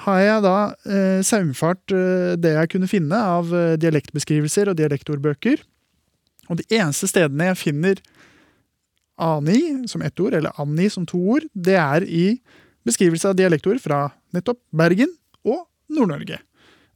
[0.05, 0.57] har jeg da
[0.89, 5.63] eh, saumfart eh, det jeg kunne finne av eh, dialektbeskrivelser og dialektordbøker.
[6.51, 8.01] Og de eneste stedene jeg finner
[9.21, 9.61] ani
[9.91, 12.41] som ett ord, eller anni som to ord, det er i
[12.89, 15.13] beskrivelse av dialektord fra nettopp Bergen
[15.47, 16.41] og Nord-Norge.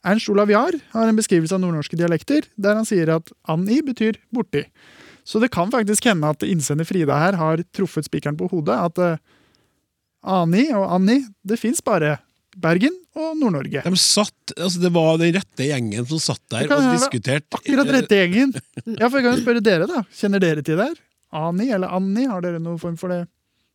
[0.05, 4.19] Ernst Olav Jahr har en beskrivelse av nordnorske dialekter der han sier at anni betyr
[4.35, 4.67] borti.
[5.25, 8.77] Så det kan faktisk hende at innsender Frida her har truffet spikeren på hodet.
[8.77, 9.17] At uh,
[10.21, 12.19] ani og anni, det fins bare
[12.61, 13.83] Bergen og Nord-Norge.
[13.87, 17.57] De satt, altså Det var den rette gjengen som satt der og diskuterte.
[17.57, 18.53] Akkurat rette gjengen.
[19.01, 20.05] Ja, for jeg kan jo spørre dere, da.
[20.15, 21.01] Kjenner dere til det her?
[21.35, 23.25] Ani eller Anni, har dere noen form for det?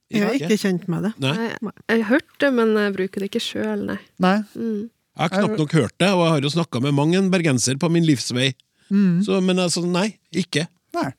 [0.10, 1.12] Jeg er ikke kjent med det.
[1.22, 1.34] Nei.
[1.38, 4.00] Jeg, jeg har hørt det, men jeg bruker det ikke sjøl, nei.
[4.24, 4.38] Nei?
[4.58, 4.88] Mm.
[4.90, 7.78] Jeg har knapt nok hørt det, og jeg har jo snakka med mange en bergenser
[7.82, 8.54] på min livsvei.
[8.90, 9.20] Mm.
[9.26, 10.08] Så, men altså, nei.
[10.34, 10.66] Ikke.
[10.98, 11.12] Nei.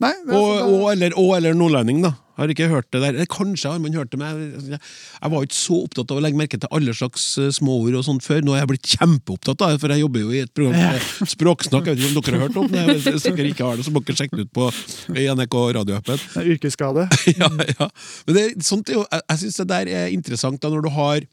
[0.00, 2.14] Nei Og, og, eller, og eller nordlending, da.
[2.38, 3.16] Har ikke hørt det der.
[3.30, 6.38] Kanskje har man hørt det, men jeg, jeg var ikke så opptatt av å legge
[6.38, 8.44] merke til alle slags eh, småord og sånt før.
[8.46, 11.32] Nå er jeg blitt kjempeopptatt av det, for jeg jobber jo i et program med
[11.34, 11.90] språksnakk.
[11.90, 12.84] Jeg vet ikke om dere har hørt om det?
[13.08, 14.70] Hvis dere ikke har det, så må dere sjekke det ut på
[15.18, 16.24] NRK radioappen.
[16.54, 17.08] yrkesskade.
[17.42, 17.90] ja, ja.
[18.28, 20.92] Men det, sånt er jo, jeg, jeg syns det der er interessant da, når du
[20.94, 21.28] har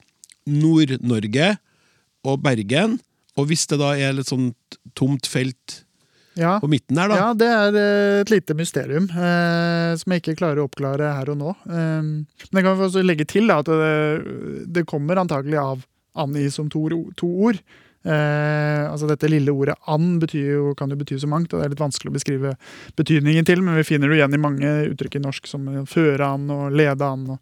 [0.49, 1.55] Nord-Norge
[2.25, 2.99] og Bergen,
[3.35, 4.53] og hvis det da er litt sånn
[4.97, 5.84] tomt felt
[6.35, 6.57] Ja.
[6.59, 7.15] på midten her, da.
[7.15, 11.31] ja, det er eh, et lite mysterium eh, som jeg ikke klarer å oppklare her
[11.31, 11.55] og nå.
[11.63, 16.49] Eh, men jeg kan også legge til da, at det, det kommer antagelig av Anni
[16.51, 16.87] som to,
[17.19, 17.59] to ord.
[18.05, 21.73] Eh, altså Dette lille ordet 'and' jo, kan jo bety så mangt, og det er
[21.73, 22.51] litt vanskelig å beskrive
[22.95, 26.51] betydningen til, men vi finner det igjen i mange uttrykk i norsk, som 'føre an'
[26.51, 27.39] og 'lede an' og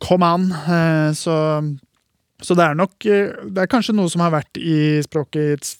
[0.00, 0.50] 'kom an'.
[0.52, 1.36] Eh, så,
[2.40, 5.76] så det er nok eh, Det er kanskje noe som har vært i språket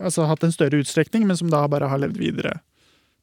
[0.00, 2.58] altså hatt en større utstrekning, men som da bare har levd videre.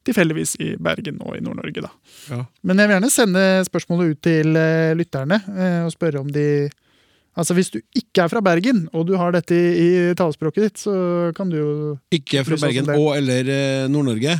[0.06, 1.90] Tilfeldigvis i Bergen og i Nord-Norge, da.
[2.32, 2.40] Ja.
[2.66, 6.46] Men jeg vil gjerne sende spørsmålet ut til eh, lytterne eh, og spørre om de
[7.32, 10.80] Altså Hvis du ikke er fra Bergen, og du har dette i, i talespråket ditt,
[10.82, 10.92] så
[11.32, 11.70] kan du jo
[12.12, 14.34] Ikke fra Bergen og eller eh, Nord-Norge.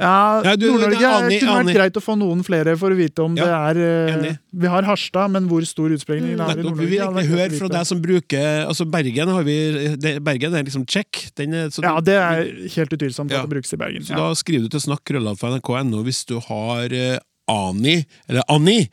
[0.00, 3.44] Ja, Nord-Norge er kunne vært greit å få noen flere for å vite om Ja,
[3.44, 4.32] det er eh, enig.
[4.64, 6.40] Vi har Harstad, men hvor stor utspredning Mm.
[6.40, 6.80] er i Nord-Norge?
[6.80, 9.56] Vi vil egentlig høre fra deg som bruker Altså Bergen har vi
[10.00, 11.26] det, Bergen er liksom check.
[11.36, 12.44] Den er, så, Ja, det er
[12.76, 13.42] helt utvilsomt Ja.
[13.42, 14.02] at det brukes i Bergen.
[14.08, 17.18] så da skriver du til snakk krøllalfa.nrk.no hvis du har uh,
[17.50, 18.88] Ani, eller Anni,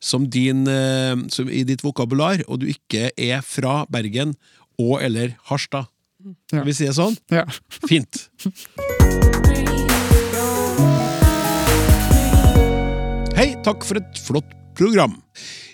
[0.00, 4.34] som, din, uh, som i ditt vokabular, og du ikke er fra Bergen
[4.78, 5.86] og eller Harstad.
[6.48, 7.16] Skal vi si det sånn?
[7.32, 7.46] Ja.
[7.88, 8.26] Fint.
[13.64, 15.18] takk for et flott program.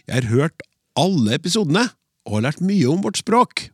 [0.06, 0.66] Jeg har hørt
[0.98, 1.86] alle episodene
[2.26, 3.68] og har lært mye om vårt språk.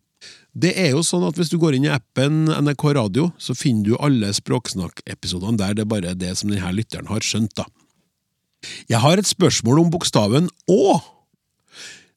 [0.53, 3.87] Det er jo sånn at Hvis du går inn i appen NRK Radio, så finner
[3.87, 5.72] du alle Språksnakk-episodene der.
[5.72, 7.55] Det er bare det som denne lytteren har skjønt.
[7.57, 7.64] da.
[8.88, 11.01] Jeg har et spørsmål om bokstaven Å.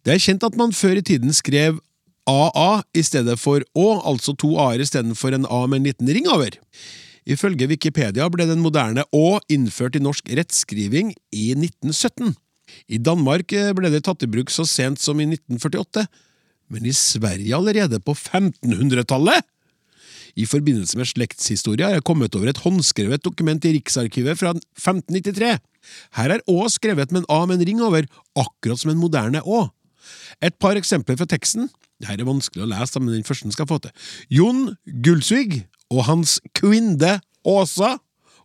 [0.03, 1.79] Det er kjent at man før i tiden skrev
[2.27, 6.27] AA i stedet for Å, altså to A-er istedenfor en A med en liten ring
[6.27, 6.59] over.
[7.25, 12.35] Ifølge Wikipedia ble den moderne Å innført i norsk rettskriving i 1917.
[12.93, 16.05] I Danmark eh, ble det tatt i bruk så sent som i 1948,
[16.73, 19.45] men i Sverige allerede på 1500-tallet!
[20.35, 25.53] I forbindelse med slektshistorie har jeg kommet over et håndskrevet dokument i Riksarkivet fra 1593.
[26.17, 29.39] Her er Å skrevet med en A med en ring over, akkurat som en moderne
[29.39, 29.69] Å.
[30.43, 31.69] Et par eksempler fra teksten.
[32.03, 33.95] Dette er vanskelig å lese, men den første skal få til.
[34.27, 34.67] Jon
[35.05, 37.95] Gulsvig og hans kvinne Åsa,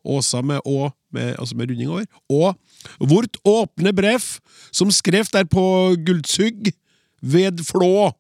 [0.04, 4.24] Åsa med Å, med, altså med runding over, og vårt åpne brev,
[4.72, 5.62] som skrev der på
[6.06, 6.72] Guldsugg
[7.20, 8.10] ved Flå,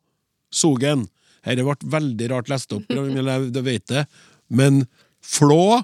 [0.50, 1.06] Sogen.
[1.46, 4.04] Dette ble veldig rart lest opp, jeg vet det,
[4.48, 4.84] men
[5.24, 5.80] Flå,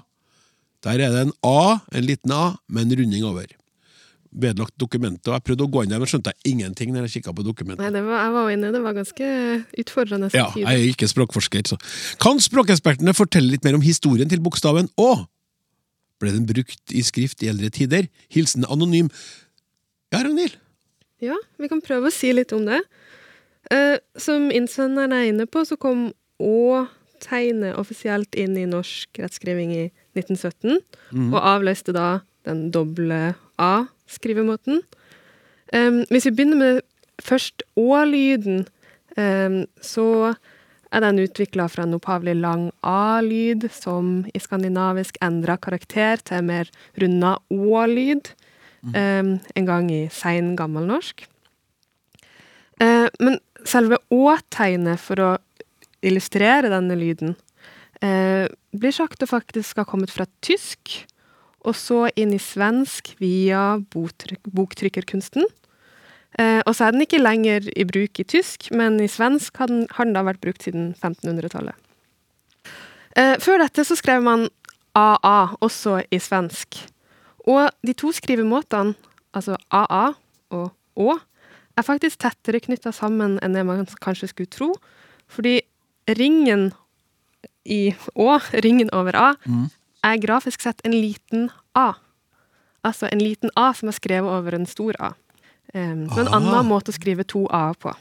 [0.85, 3.49] der er det en A, en liten A, med en runding over.
[4.31, 7.37] Vedlagt dokumentet, jeg prøvde å gå inn der, men skjønte jeg ingenting når jeg kikket
[7.37, 7.83] på dokumentet.
[7.85, 9.31] Nei, det var, jeg var inne, det var ganske
[9.83, 10.29] utfordrende.
[10.35, 11.79] Ja, jeg er ikke språkforsker, så.
[12.23, 15.09] Kan språkekspertene fortelle litt mer om historien til bokstaven Å?
[16.21, 18.07] ble den brukt i skrift i eldre tider.
[18.33, 19.11] Hilsen anonym.
[20.13, 20.57] Ja, Ragnhild?
[21.23, 22.81] Ja, vi kan prøve å si litt om det.
[23.73, 29.85] Uh, som innsenderen er inne på, så kom Å-tegnet offisielt inn i norsk rettskriving i
[30.17, 30.77] 1917,
[31.31, 33.33] og avløste da den doble
[34.07, 34.81] A-skrivemåten.
[35.75, 36.81] Um, hvis vi begynner med
[37.23, 38.65] først Å-lyden,
[39.17, 40.35] um, så
[40.87, 46.51] er den utvikla fra en opphavlig lang A-lyd, som i skandinavisk endra karakter til en
[46.51, 48.31] mer runda Å-lyd,
[48.93, 51.25] um, en gang i sein gammelnorsk.
[52.79, 55.33] Uh, men selve Å-tegnet for å
[56.05, 57.33] illustrere denne lyden
[58.05, 58.45] uh,
[58.77, 61.01] blir sagt å faktisk ha kommet fra tysk,
[61.67, 65.47] og så inn i svensk via boktrykkerkunsten.
[66.39, 69.71] Eh, og så er den ikke lenger i bruk i tysk, men i svensk har
[69.71, 71.75] den, da vært brukt siden 1500-tallet.
[73.17, 74.47] Eh, før dette så skrev man
[74.97, 76.79] AA, også i svensk.
[77.47, 78.95] Og de to skrivemåtene,
[79.33, 80.11] altså AA
[80.55, 81.13] og Å,
[81.77, 84.71] er faktisk tettere knytta sammen enn det man kanskje skulle tro.
[85.29, 85.59] Fordi
[86.17, 86.71] ringen
[87.69, 89.27] i Å, ringen over A,
[90.05, 91.93] er grafisk sett en liten A.
[92.85, 95.13] Altså en liten A som er skrevet over en stor A.
[95.73, 96.37] Um, så en Ah.
[96.37, 97.93] annen måte å skrive to A-er på.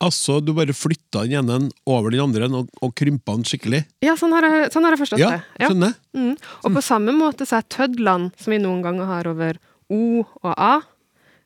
[0.00, 3.80] Altså, du bare flytta den ene over den andre og, og krympa den skikkelig?
[4.00, 5.40] Ja, sånn har jeg, sånn har jeg forstått Ja, det.
[5.58, 5.68] Ja.
[5.72, 5.94] skjønner.
[6.14, 6.36] Mm.
[6.64, 9.58] Og på samme måte så er tødlene, som vi noen ganger har over
[9.90, 10.80] O og A,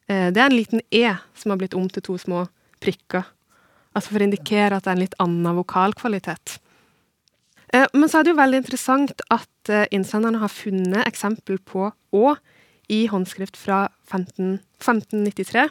[0.07, 2.45] eh, det er en liten E som har blitt om til to små
[2.79, 3.25] prikker.
[3.97, 6.59] Altså for å indikere at det er en litt annen vokalkvalitet.
[7.73, 11.91] Eh, Men så er det jo veldig interessant at eh, innsenderne har funnet eksempel på
[11.93, 12.35] Å
[12.93, 15.69] i håndskrift fra 15, 1593.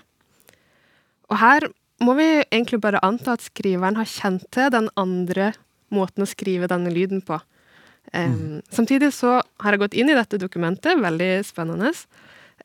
[1.32, 1.68] Og her
[2.02, 5.52] må vi egentlig bare anta at skriveren har kjent til den andre
[5.94, 7.38] måten å skrive denne lyden på.
[8.16, 11.92] Um, Samtidig så har jeg gått inn i dette dokumentet, veldig spennende.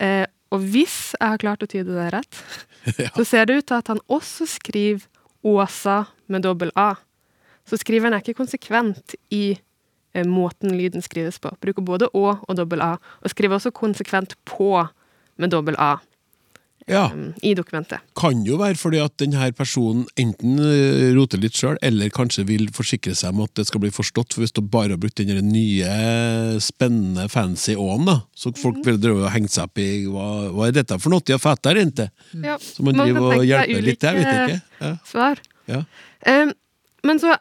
[0.01, 2.41] Eh, og hvis jeg har klart å tyde det rett,
[3.19, 5.05] så ser det ut til at han også skriver
[5.47, 6.97] Åsa med dobbel A.
[7.67, 9.57] Så skriveren er ikke konsekvent i
[10.15, 11.51] eh, måten lyden skrives på.
[11.63, 14.71] Bruker både Å og dobbel A, og skriver også konsekvent på
[15.37, 15.97] med dobbel A
[16.89, 17.09] Ja.
[17.11, 17.99] um, i dokumentet.
[18.15, 22.69] Kan jo være fordi at denne personen enten eh, roter litt sjøl, eller kanskje vil
[22.73, 24.37] forsikre seg om at det skal bli forstått.
[24.37, 25.91] For hvis du bare har brukt den nye,
[26.63, 30.69] spennende, fancy åen, da, så folk vil drive og henge seg opp i hva, hva
[30.69, 31.27] er dette for noe?
[31.27, 32.07] Jeg fatter ikke.
[32.47, 34.61] Ja, Så man man driver og tenke hjelper litt, jeg vet ikke.
[34.87, 34.93] Ja.
[35.11, 35.43] Svar.
[35.67, 35.83] Ja.
[36.23, 36.55] Um,
[37.07, 37.35] men så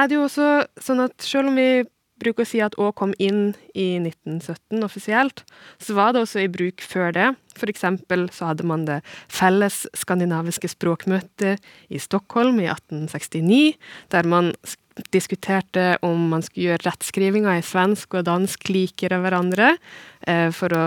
[0.00, 1.84] er det jo også sånn at selv om vi
[2.20, 5.44] bruker å si at Å kom inn i 1917 offisielt,
[5.80, 7.28] så var det også i bruk før det.
[7.56, 9.00] For eksempel så hadde man det
[9.32, 13.78] felles skandinaviske språkmøtet i Stockholm i 1869,
[14.12, 14.52] der man
[15.14, 19.74] diskuterte om man skulle gjøre rettskrivinga i svensk og dansk likere hverandre,
[20.28, 20.84] eh, for å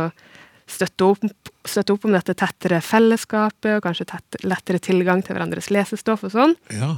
[0.70, 5.72] støtte opp, støtte opp om dette tettere fellesskapet, og kanskje tett, lettere tilgang til hverandres
[5.74, 6.56] lesestoff og sånn.
[6.78, 6.94] Ja.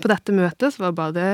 [0.00, 1.24] På dette møtet så var både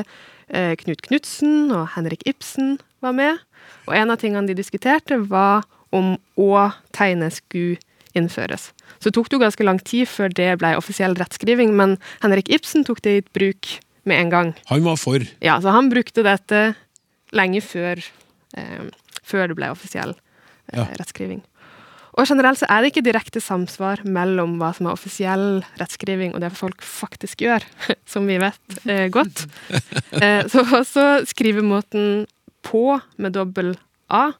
[0.48, 3.38] eh, Knut Knutsen og Henrik Ibsen var med.
[3.86, 7.78] Og en av tingene de diskuterte, var om Å-tegnet skulle
[8.18, 8.70] innføres.
[8.98, 12.84] Så tok det jo ganske lang tid før det ble offisiell rettskriving, men Henrik Ibsen
[12.88, 13.76] tok det i bruk
[14.08, 14.54] med en gang.
[14.72, 15.22] Han var for.
[15.44, 16.72] Ja, så han brukte dette
[17.36, 18.00] lenge før,
[18.56, 18.88] eh,
[19.22, 20.14] før det ble offisiell
[20.72, 20.86] eh, Ja.
[20.98, 21.42] rettskriving.
[22.18, 26.42] Og generelt så er det ikke direkte samsvar mellom hva som er offisiell rettskriving og
[26.42, 27.62] det folk faktisk gjør,
[28.12, 29.46] som vi vet eh, godt.
[30.18, 32.24] Eh, så også skrivemåten
[32.66, 33.74] på med dobbel
[34.11, 34.33] A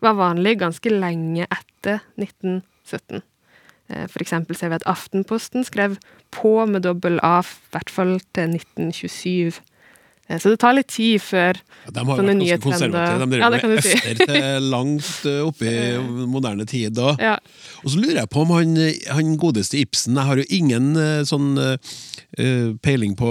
[0.00, 3.20] var vanlig ganske lenge etter 1917.
[3.90, 5.98] Eh, For eksempel ser vi at Aftenposten skrev
[6.32, 9.58] på med dobbel A, i hvert fall til 1927.
[10.28, 12.90] Eh, Så det tar litt tid før Ja, de har Sånne nye trender.
[13.18, 14.14] De drev ja, med si.
[14.20, 15.98] til langt oppi i
[16.34, 16.92] moderne tid.
[16.98, 17.14] da.
[17.18, 17.36] Ja.
[17.82, 18.74] Og så lurer jeg på om han,
[19.08, 21.76] han godeste Ibsen Jeg har jo ingen eh, sånn uh,
[22.84, 23.30] peiling på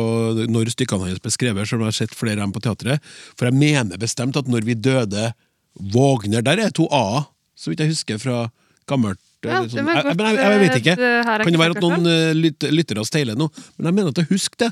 [0.49, 3.03] når stykkene hans ble skrevet, selv om jeg har sett flere av dem på teatret.
[3.37, 5.31] For jeg mener bestemt at når vi døde
[5.77, 8.47] Vågner Der er to A-er, så vidt jeg husker fra
[8.89, 9.19] gammelt.
[9.45, 10.93] eh, Ja, sånn- var jeg, men jeg, jeg, vet ikke.
[10.97, 12.07] eh, Kan det være at noen
[12.41, 13.51] lytter, lyt, lyttere steiler nå?
[13.77, 14.71] Men jeg mener at jeg husker det.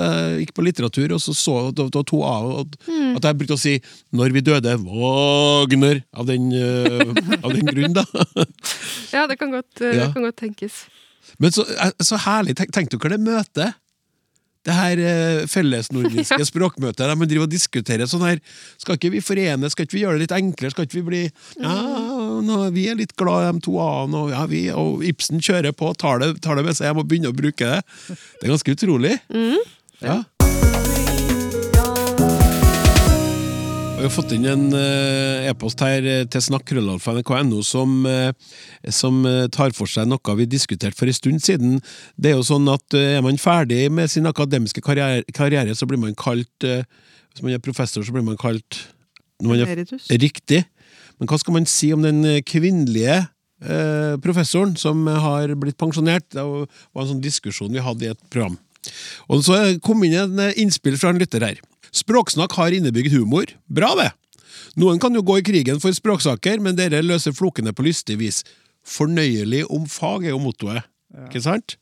[0.00, 3.16] Jeg gikk på litteratur, og så så det var to A, at, mm.
[3.16, 3.80] at jeg brukte å si
[4.12, 8.04] 'når vi døde Wagner' av den, eh, av den grunn, da.
[9.16, 10.06] ja, det kan godt, eh, Ja.
[10.06, 10.86] det kan godt tenkes.
[11.38, 12.56] Men så, eh, så herlig.
[12.56, 13.74] Tenk, tenk dere det møtet?
[14.66, 18.40] Det her fellesnordiske språkmøtet der man driver og diskuterer sånn her
[18.82, 20.72] Skal ikke vi forene, skal ikke vi gjøre det litt enklere?
[20.74, 21.20] Skal ikke vi bli
[21.62, 21.76] Ja,
[22.42, 25.70] nå, vi er litt glad i de to A-ene, og, ja, vi, og Ibsen kjører
[25.70, 27.80] på, tar det, tar det med seg hjem og begynner å bruke det.
[28.08, 29.14] Det er ganske utrolig.
[30.06, 30.22] Ja.
[33.96, 38.28] Vi har fått inn en eh, e-post her eh, til snakk.krøllalfa.nrk.no som, eh,
[38.92, 41.80] som tar for seg noe vi diskuterte for en stund siden.
[42.14, 45.98] Det er jo sånn at Er man ferdig med sin akademiske karriere, karriere så blir
[45.98, 48.84] man kalt Hvis man er professor, så blir man kalt
[49.42, 50.62] når man er Riktig.
[51.18, 53.24] Men hva skal man si om den kvinnelige
[54.22, 56.28] professoren som har blitt pensjonert?
[56.30, 58.60] Det var var en sånn diskusjon vi hadde i et program.
[59.32, 61.60] Og så kom inn en eh, innspill fra en lytter her.
[61.96, 63.50] Språksnakk har innebygd humor.
[63.66, 64.10] Bra, det!
[64.76, 68.42] Noen kan jo gå i krigen for språksaker, men dere løser flokene på lystig vis.
[68.86, 70.84] Fornøyelig om fag er jo mottoet.
[71.26, 71.76] Ikke sant?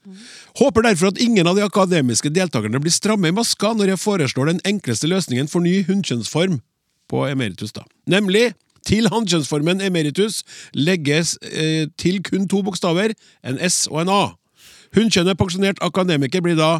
[0.60, 4.52] Håper derfor at ingen av de akademiske deltakerne blir stramme i maska når jeg foreslår
[4.52, 6.60] den enkleste løsningen for ny hunnkjønnsform
[7.10, 7.82] på emeritus, da.
[8.10, 8.52] Nemlig
[8.86, 10.42] til hannkjønnsformen emeritus
[10.76, 14.24] legges eh, til kun to bokstaver, en S og en A.
[14.94, 16.72] Hunnkjønnet pensjonert akademiker blir da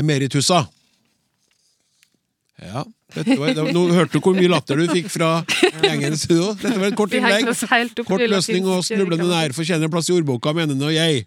[0.00, 0.64] emeritusa.
[2.60, 2.82] Ja,
[3.16, 5.30] dette var, nå hørte du hvor mye latter du fikk fra
[5.80, 6.12] gjengen.
[6.12, 7.46] Dette var et kort innlegg.
[8.04, 11.24] Kort løsning og snublende nær fortjener en plass i ordboka, mener nå jeg.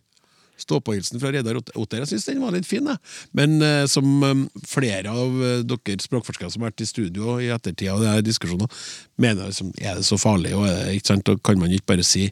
[0.61, 2.03] Stå-på-hilsen fra Reidar Ot- Otter.
[2.03, 3.01] Jeg syns den var litt fin, jeg.
[3.33, 7.49] Men eh, som eh, flere av eh, dere språkforskere som har vært i studio i
[7.51, 8.69] ettertid av denne diskusjonen,
[9.17, 10.69] mener liksom, er det så farlig, og?
[10.69, 12.27] Og kan man ikke bare si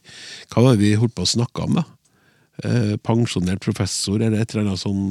[0.54, 1.88] Hva var det vi holdt på å snakke om, da?
[2.63, 5.06] Eh, pensjonert professor, eller et eller annet sånn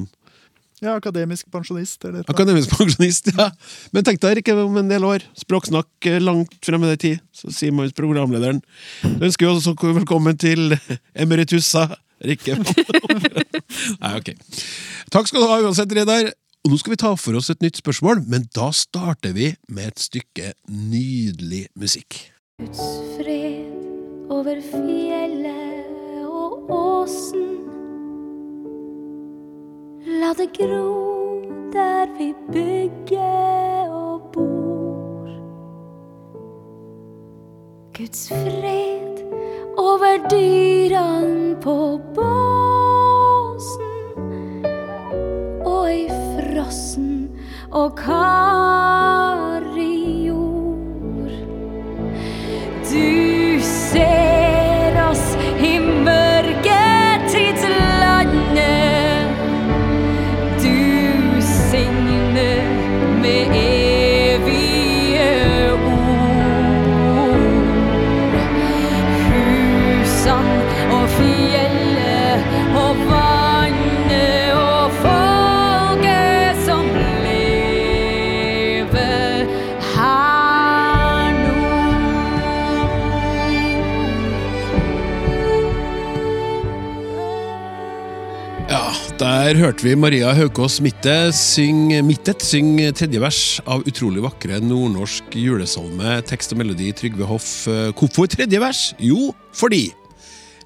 [0.81, 1.99] Ja, akademisk pensjonist.
[2.05, 2.31] Eller eller.
[2.33, 3.51] Akademisk pensjonist, ja.
[3.93, 5.25] Men tenk deg ikke om en del år.
[5.39, 8.63] Språksnakk eh, langt frem i tid, så sier man programlederen.
[9.19, 10.77] Ønsker vi også velkommen til
[11.25, 11.89] emeritussa
[12.21, 12.59] Rikke.
[14.03, 14.35] Nei, ok.
[15.11, 16.31] Takk skal du ha uansett, Reidar.
[16.61, 19.95] Og nå skal vi ta for oss et nytt spørsmål, men da starter vi med
[19.95, 22.27] et stykke nydelig musikk.
[22.61, 22.85] Guds
[23.17, 25.69] fred over fjellet
[26.70, 27.46] åsen.
[30.20, 31.11] La det gro
[31.72, 35.28] der vi bygger og bor.
[37.98, 39.22] Guds fred
[39.78, 42.30] over dyrene på båsen.
[45.64, 47.30] Og i frossen
[47.70, 51.33] og kar i jord.
[52.90, 54.39] Du ser
[89.51, 95.35] der hørte vi Maria Haukås Mitte syng, Mittet synge tredje vers av utrolig vakre nordnorsk
[95.35, 97.49] julesalme, tekst og melodi Trygve Hoff.
[97.99, 98.83] Hvorfor tredje vers?
[99.03, 99.89] Jo, fordi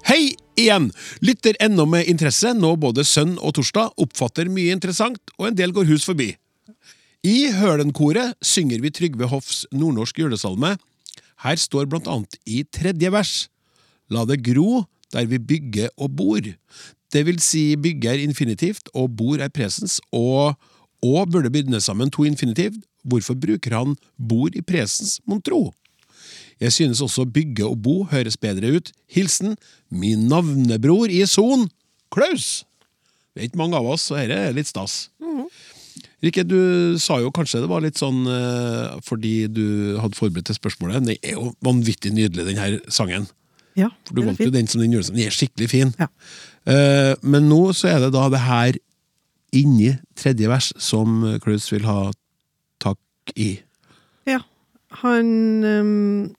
[0.05, 0.91] Hei igjen!
[1.25, 5.73] Lytter ennå med interesse, nå både sønn og torsdag, oppfatter mye interessant, og en del
[5.73, 6.35] går hus forbi.
[7.25, 10.75] I Hølenkoret synger vi Trygve Hoffs nordnorsk julesalme.
[11.41, 13.37] Her står blant annet i tredje vers
[14.13, 14.83] La det gro
[15.15, 16.47] der vi bygger og bor.
[17.13, 20.55] Det vil si bygge er infinitivt, og bor er presens, og
[21.05, 22.73] og burde binde sammen to infinitiv.
[23.05, 25.73] Hvorfor bruker han bor i presens, mon tro?
[26.59, 28.91] Jeg synes også bygge og bo høres bedre ut.
[29.11, 29.57] Hilsen
[29.91, 31.67] min navnebror i Son,
[32.11, 32.63] Klaus.
[33.33, 35.03] Det er ikke mange av oss, så dette er litt stas.
[36.23, 39.65] Rikke, du sa jo kanskje det var litt sånn eh, fordi du
[39.99, 41.03] hadde forberedt det spørsmålet.
[41.05, 43.27] Det er jo vanvittig nydelig, den her sangen.
[43.75, 45.19] Ja, For du valgte jo den som den julesangen.
[45.19, 45.91] Den er skikkelig fin.
[45.99, 46.07] Ja.
[46.65, 48.79] Eh, men nå så er det da det her
[49.55, 52.09] inni tredje vers som Cruz vil ha
[52.81, 53.53] tak i.
[54.27, 54.41] Ja.
[55.03, 55.29] Han
[55.63, 56.33] um,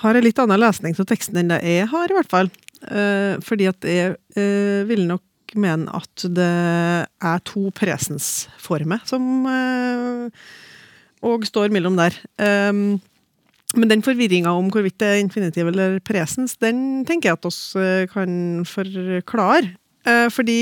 [0.00, 2.50] har en litt annen lesning av teksten enn det jeg har, i hvert fall.
[2.84, 6.52] Uh, fordi at jeg uh, vil nok mene at det
[7.04, 9.46] er to presensformer som
[11.24, 12.16] òg står mellom der.
[12.42, 12.98] Um,
[13.74, 17.60] men den forvirringa om hvorvidt det er infinitiv eller presens, den tenker jeg at oss
[17.78, 19.74] eh, kan forklare.
[20.04, 20.58] Eh, fordi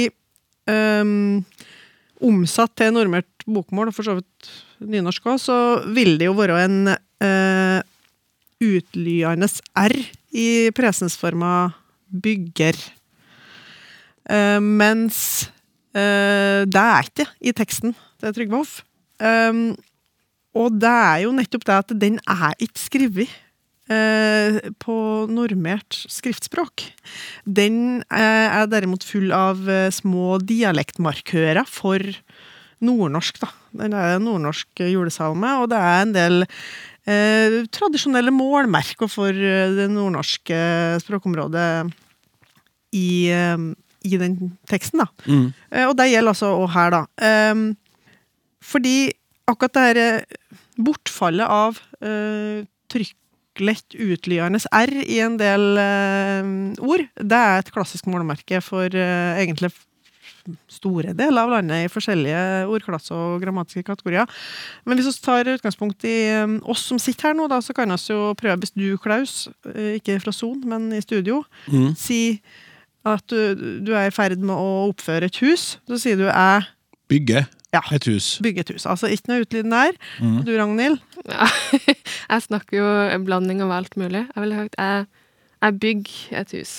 [0.70, 1.42] um,
[2.22, 4.51] omsatt til normert bokmål, og for så vidt
[4.83, 5.58] nynorsk òg, så
[5.94, 7.79] vil det jo være en eh,
[8.63, 9.48] utlyende
[9.79, 9.96] R
[10.33, 11.73] i presensforma
[12.23, 12.79] bygger.
[14.31, 15.19] Eh, mens
[15.96, 18.81] eh, det er ikke i teksten til Trygve Hoff.
[19.23, 19.75] Um,
[20.55, 23.31] og det er jo nettopp det at den er ikke skrevet
[23.88, 24.96] eh, på
[25.33, 26.85] normert skriftspråk.
[27.48, 32.05] Den eh, er derimot full av eh, små dialektmarkører for
[32.83, 33.48] nordnorsk, da.
[33.79, 39.73] Den er en nordnorsk julesalme, og det er en del eh, tradisjonelle målmerker for eh,
[39.77, 40.59] det nordnorske
[41.05, 41.69] språkområdet
[42.98, 43.57] i, eh,
[44.05, 44.37] i den
[44.69, 45.00] teksten.
[45.05, 45.09] da.
[45.25, 45.46] Mm.
[45.71, 47.03] Eh, Og det gjelder altså òg her, da.
[48.63, 48.96] Fordi
[49.51, 57.07] akkurat det her eh, bortfallet av uh, trykklett utlydende R i en del uh, ord,
[57.17, 59.73] det er et klassisk målmerke for uh, egentlig
[60.71, 64.27] store deler av landet i forskjellige ordklasser og grammatiske kategorier.
[64.87, 67.93] Men hvis vi tar utgangspunkt i eh, oss som sitter her nå, da, så kan
[67.93, 71.95] vi jo prøve, hvis du, Klaus, eh, ikke fra Son, men i studio, Mm.
[71.97, 72.40] si
[73.07, 76.67] at du, du er i ferd med å oppføre et hus, så sier du 'jeg
[77.09, 77.81] Bygge Ja.
[77.96, 78.38] et hus.
[78.44, 78.85] Bygge et hus'.
[78.90, 79.92] Altså ikke noe utlyd der.
[80.20, 80.42] Mm.
[80.44, 80.98] Du, Ragnhild?
[81.29, 81.46] Ja.
[82.33, 84.27] jeg snakker jo en blanding av alt mulig.
[84.35, 85.06] Jeg ville sagt jeg,
[85.62, 86.75] jeg bygger et hus.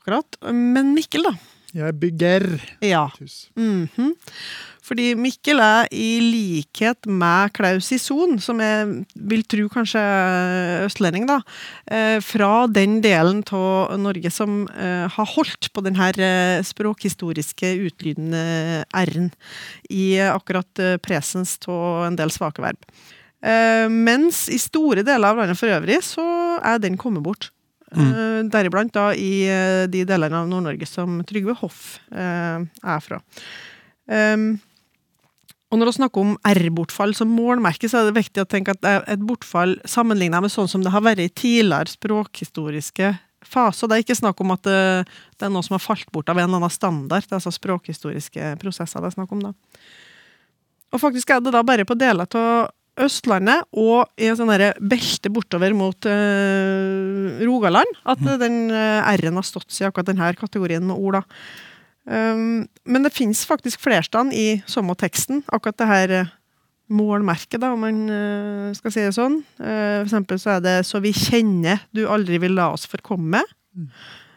[0.00, 0.40] Akkurat.
[0.50, 1.34] Men Mikkel, da?
[1.74, 2.48] Jeg bygger
[2.82, 3.04] Ja.
[3.14, 3.48] et hus.
[3.56, 4.14] Mhm.
[4.84, 11.28] Fordi Mikkel er i likhet med Klaus Ison, som jeg vil tro kanskje er østlending,
[11.28, 11.40] da,
[11.90, 17.74] eh, fra den delen av Norge som eh, har holdt på den her eh, språkhistoriske
[17.86, 19.30] utlydende r-en
[19.90, 22.80] i akkurat presens av en del svake verb.
[23.40, 26.24] Mens i store deler av landet for øvrig så
[26.60, 27.48] er den kommet bort.
[27.90, 28.50] Mm.
[28.52, 29.48] deriblant da i
[29.90, 33.18] de delene av Nord-Norge som Trygve Hoff er fra.
[34.10, 34.60] Um,
[35.70, 38.80] og når vi snakker om R-bortfall som målmerke, så er det viktig å tenke at
[38.82, 43.12] det er et bortfall sammenlignet med sånn som det har vært i tidligere språkhistoriske
[43.46, 43.86] faser.
[43.86, 44.80] Det er ikke snakk om at det,
[45.38, 47.22] det er noe som har falt bort av en eller annen standard.
[47.22, 49.54] Det er altså språkhistoriske prosesser det er snakk om da.
[50.90, 54.50] Og faktisk er det da bare på deler av Østlandet og i en sånn
[54.90, 60.34] belte bortover mot øh, Rogaland at den eh, R-en har stått seg i akkurat denne
[60.36, 61.20] kategorien med ord.
[61.20, 61.69] da.
[62.10, 65.44] Um, men det finnes faktisk flerstand i samme teksten.
[65.46, 66.32] Akkurat det her eh,
[66.90, 69.38] målmerket, da, om man uh, skal si det sånn.
[69.60, 73.44] Uh, for eksempel så er det 'så vi kjenner du aldri vil la oss forkomme'.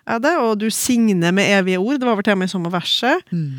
[0.06, 1.98] Er det, og 'du signer med evige ord'.
[1.98, 3.26] Det var vel tema i samme verset.
[3.32, 3.58] Mm.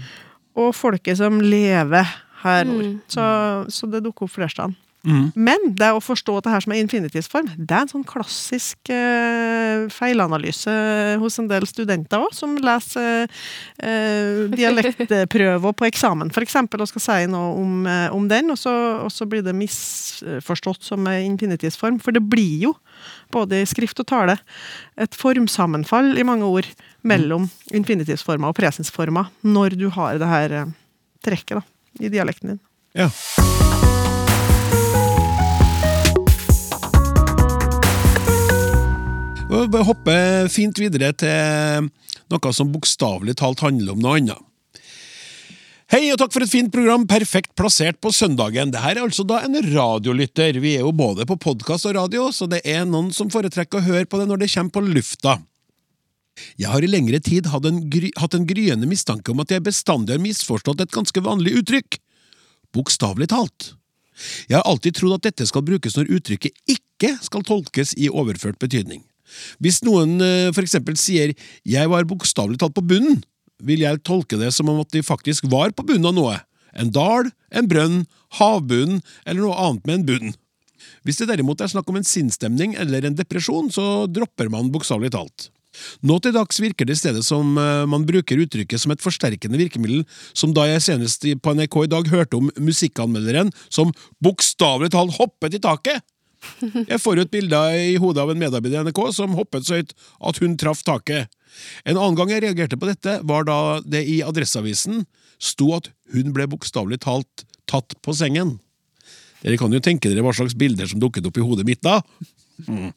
[0.54, 2.06] Og 'folket som lever
[2.44, 2.94] her nord'.
[2.94, 3.00] Mm.
[3.08, 3.24] Så,
[3.68, 4.74] så det dukker opp flerstand.
[5.05, 5.26] Mm.
[5.36, 9.84] Men det å forstå det her som er infinitivsform, det er en sånn klassisk eh,
[9.92, 10.72] feilanalyse
[11.20, 13.26] hos en del studenter òg, som leser
[13.84, 16.57] eh, dialektprøver på eksamen f.eks.
[16.64, 18.72] og skal si noe om, eh, om den, og så,
[19.05, 22.00] og så blir det misforstått som infinitivsform.
[22.00, 22.74] For det blir jo,
[23.34, 24.38] både i skrift og tale,
[24.96, 26.68] et formsammenfall i mange ord
[27.05, 30.76] mellom infinitivsformer og presensformer når du har det her eh,
[31.24, 31.66] trekket da,
[32.00, 32.62] i dialekten din.
[32.96, 33.11] Ja.
[39.55, 40.14] Og hopper hoppe
[40.50, 41.86] fint videre til
[42.32, 44.40] noe som bokstavelig talt handler om noe annet.
[45.92, 48.72] Hei og takk for et fint program, perfekt plassert på søndagen.
[48.74, 50.59] Dette er altså da en radiolytter.
[50.59, 53.86] Vi er jo både på podkast og radio, så det er noen som foretrekker å
[53.92, 55.36] høre på det når det kommer på lufta.
[56.59, 59.62] Jeg har i lengre tid hatt en, gry hatt en gryende mistanke om at jeg
[59.62, 62.02] bestandig har misforstått et ganske vanlig uttrykk.
[62.74, 63.74] Bokstavelig talt.
[64.48, 68.59] Jeg har alltid trodd at dette skal brukes når uttrykket ikke skal tolkes i overført
[68.59, 69.05] betydning.
[69.62, 73.22] Hvis noen eh, for eksempel sier 'jeg var bokstavelig talt på bunnen',
[73.62, 76.40] vil jeg tolke det som om at de faktisk var på bunnen av noe.
[76.74, 78.06] En dal, en brønn,
[78.40, 80.34] havbunnen eller noe annet med en bunn.
[81.04, 85.12] Hvis det derimot er snakk om en sinnsstemning eller en depresjon, så dropper man bokstavelig
[85.14, 85.50] talt.
[86.06, 89.58] Nå til dags virker det i stedet som eh, man bruker uttrykket som et forsterkende
[89.58, 90.04] virkemiddel,
[90.36, 93.90] som da jeg senest på NRK i dag hørte om musikkanmelderen som
[94.22, 96.04] bokstavelig talt hoppet i taket.
[96.62, 99.95] Jeg får ut bilder i hodet av en medarbeider i NRK som hoppet så høyt
[100.30, 101.32] at hun traff taket.
[101.86, 105.05] En annen gang jeg reagerte på dette, var da det i Adresseavisen
[105.42, 108.59] sto at hun ble bokstavelig talt tatt på sengen.
[109.45, 112.01] Dere kan jo tenke dere hva slags bilder som dukket opp i hodet mitt da.
[112.68, 112.92] Mm.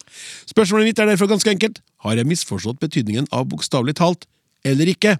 [0.47, 1.81] Spørsmålet mitt er derfor ganske enkelt.
[2.05, 4.27] Har jeg misforstått betydningen av bokstavelig talt
[4.67, 5.17] eller ikke?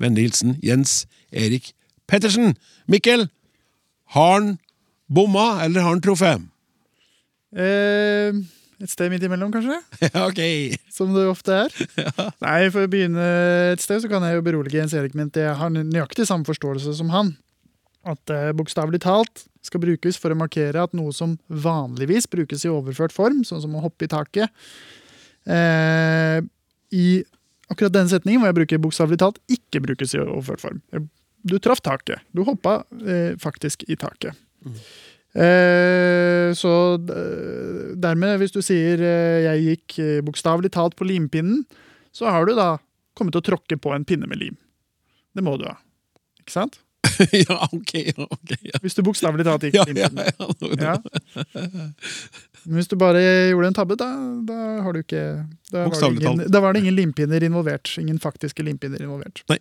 [0.00, 1.72] Vennlig hilsen Jens Erik
[2.10, 2.54] Pettersen.
[2.90, 3.28] Mikkel,
[4.14, 4.54] har han
[5.06, 6.49] bomma, eller har han truffet?
[7.50, 8.40] Eh,
[8.80, 9.76] et sted midt imellom, kanskje?
[10.06, 10.40] Ja, ok.
[10.92, 11.76] Som det ofte er.
[12.46, 13.26] Nei, For å begynne
[13.74, 16.48] et sted, så kan jeg jo berolige Jens Erik med at jeg har nøyaktig samme
[16.48, 17.34] forståelse som han.
[18.08, 22.72] At det bokstavelig talt skal brukes for å markere at noe som vanligvis brukes i
[22.72, 24.48] overført form, sånn som å hoppe i taket
[25.44, 26.40] eh,
[26.96, 27.06] I
[27.68, 30.80] akkurat denne setningen hvor jeg bruker bokstavelig talt, ikke brukes i overført form.
[31.44, 32.24] Du traff taket.
[32.32, 34.32] Du hoppa eh, faktisk i taket.
[35.34, 41.64] Eh, så dermed, hvis du sier eh, 'jeg gikk eh, bokstavelig talt på limpinnen',
[42.12, 42.78] så har du da
[43.14, 44.56] kommet til å tråkke på en pinne med lim.
[45.34, 45.76] Det må du ha.
[46.42, 46.80] Ikke sant?
[47.46, 47.92] ja, ok.
[47.94, 48.78] ja, ok, ja.
[48.82, 50.34] Hvis du bokstavelig talt gikk Ja, limpinnen.
[50.80, 50.98] ja.
[52.64, 53.22] Men hvis du bare
[53.52, 54.08] gjorde en tabbe, da,
[54.46, 55.22] da har du ikke
[55.70, 57.92] da var, det ingen, da var det ingen limpinner involvert.
[58.02, 59.44] Ingen faktiske limpinner involvert.
[59.48, 59.60] Nei.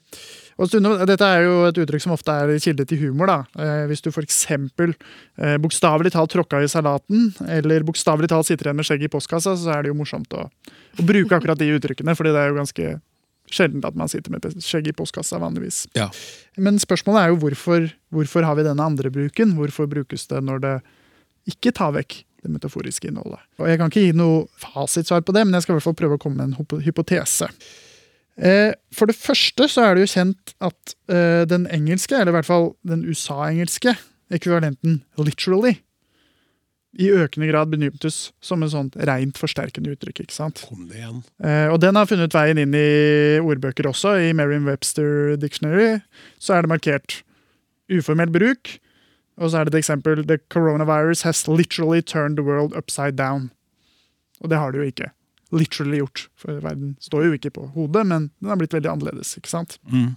[0.59, 3.29] Dette er jo et uttrykk som ofte er kilde til humor.
[3.31, 3.37] da.
[3.63, 4.41] Eh, hvis du f.eks.
[4.51, 9.55] Eh, bokstavelig talt tråkka i salaten, eller bokstavelig talt sitter igjen med skjegg i postkassa,
[9.55, 10.49] så er det jo morsomt å,
[10.99, 12.99] å bruke akkurat de uttrykkene, fordi det er jo ganske
[13.49, 15.85] sjelden at man sitter med skjegg i postkassa vanligvis.
[15.97, 16.09] Ja.
[16.59, 19.55] Men spørsmålet er jo hvorfor, hvorfor har vi denne andre bruken?
[19.57, 20.77] Hvorfor brukes det når det
[21.49, 23.41] ikke tar vekk det metaforiske innholdet?
[23.59, 26.01] Og Jeg kan ikke gi noe fasitsvar på det, men jeg skal i hvert fall
[26.03, 27.49] prøve å komme med en hypotese.
[28.39, 32.37] Eh, For det første så er det jo kjent at eh, den engelske, eller i
[32.39, 33.95] hvert fall den USA-engelske
[34.31, 35.77] ekvivalenten literally,
[36.97, 40.23] i økende grad benyttes som en sånn rent forsterkende uttrykk.
[40.23, 40.63] ikke sant?
[40.65, 41.19] Kom det igjen.
[41.43, 44.15] Eh, og den har funnet veien inn i ordbøker også.
[44.17, 45.99] I Merriam-Webster Dictionary
[46.41, 47.19] så er det markert
[47.93, 48.79] uformell bruk.
[49.39, 53.51] Og så er det et eksempel The coronavirus has literally turned the world upside down.
[54.41, 55.11] Og det har det jo ikke.
[55.51, 56.27] Literally gjort.
[56.37, 59.35] For verden står jo ikke på hodet, men den har blitt veldig annerledes.
[59.39, 59.77] ikke sant?
[59.91, 60.15] Mm.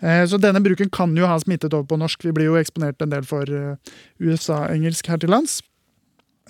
[0.00, 2.24] Eh, Så denne bruken kan jo ha smittet over på norsk.
[2.24, 3.76] Vi blir jo eksponert en del for eh,
[4.20, 5.60] USA-engelsk her til lands.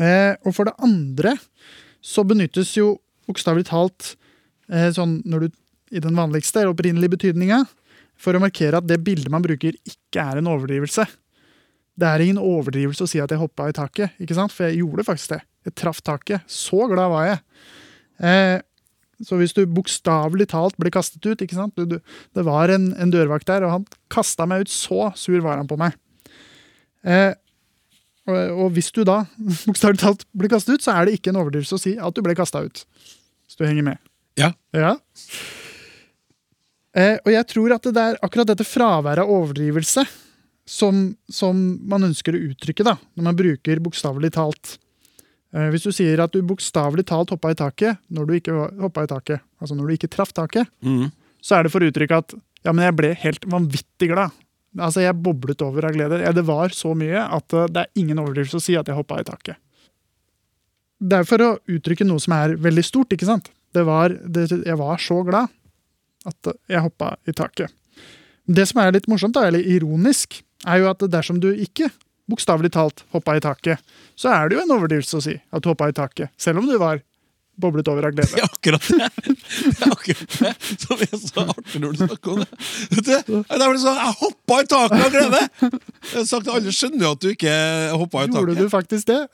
[0.01, 1.35] Eh, Og for det andre
[2.03, 2.99] så benyttes jo
[3.29, 4.17] bokstavelig talt
[4.73, 5.49] sånn når du,
[5.93, 7.59] i den vanligste eller opprinnelige betydninga
[8.17, 11.05] for å markere at det bildet man bruker, ikke er en overdrivelse.
[11.99, 14.55] Det er ingen overdrivelse å si at jeg hoppa i taket, ikke sant?
[14.55, 15.41] for jeg gjorde faktisk det.
[15.67, 16.47] Jeg traff taket.
[16.49, 17.43] Så glad var jeg.
[18.23, 18.59] Eh,
[19.23, 21.77] så hvis du bokstavelig talt ble kastet ut ikke sant?
[21.79, 21.99] Du, du,
[22.35, 24.73] Det var en, en dørvakt der, og han kasta meg ut.
[24.73, 25.95] Så sur var han på meg.
[27.07, 27.33] Eh,
[28.31, 29.23] og, og hvis du da
[29.69, 32.23] bokstavelig talt ble kastet ut, så er det ikke en overdrivelse å si at du
[32.25, 32.85] ble kasta ut.
[33.47, 34.03] Hvis du henger med.
[34.41, 34.53] Ja.
[34.75, 34.97] Ja.
[36.93, 40.05] Eh, og jeg tror at det er akkurat dette fraværet av overdrivelse
[40.69, 41.59] som, som
[41.89, 44.77] man ønsker å uttrykke da, når man bruker bokstavelig talt.
[45.53, 49.05] Eh, hvis du sier at du bokstavelig talt hoppa i taket når du ikke hoppa
[49.05, 51.11] i taket, altså når du ikke traff taket, Mm.
[51.43, 52.35] så er det for å uttrykke at
[52.65, 54.31] ja, men jeg ble helt vanvittig glad.
[54.79, 56.21] Altså, Jeg boblet over av glede.
[56.23, 58.97] Ja, det var så mye at eh, det er ingen overdrivelse å si at jeg
[58.97, 59.57] hoppa i taket.
[61.03, 63.13] Det er for å uttrykke noe som er veldig stort.
[63.13, 63.51] ikke sant?
[63.75, 65.49] Det var, det, jeg var så glad
[66.31, 67.73] at jeg hoppa i taket.
[68.47, 71.91] Det som er litt morsomt, da, eller ironisk, er jo at dersom du ikke
[72.31, 73.81] bokstavelig talt hoppa i taket,
[74.19, 76.69] så er det jo en overdrivelse å si at du hoppa i taket, selv om
[76.69, 77.03] du var
[77.63, 78.33] boblet over av glede.
[78.33, 78.97] Det er akkurat det.
[78.97, 82.49] Det er akkurat det som er så artig når du snakker om det.
[82.93, 85.43] Vet du, det er sånn, Jeg hoppa i taket av glede!
[85.61, 87.57] Jeg har sagt, Alle skjønner jo at du ikke
[88.01, 88.39] hoppa i taket.
[88.41, 89.21] Gjorde du faktisk det?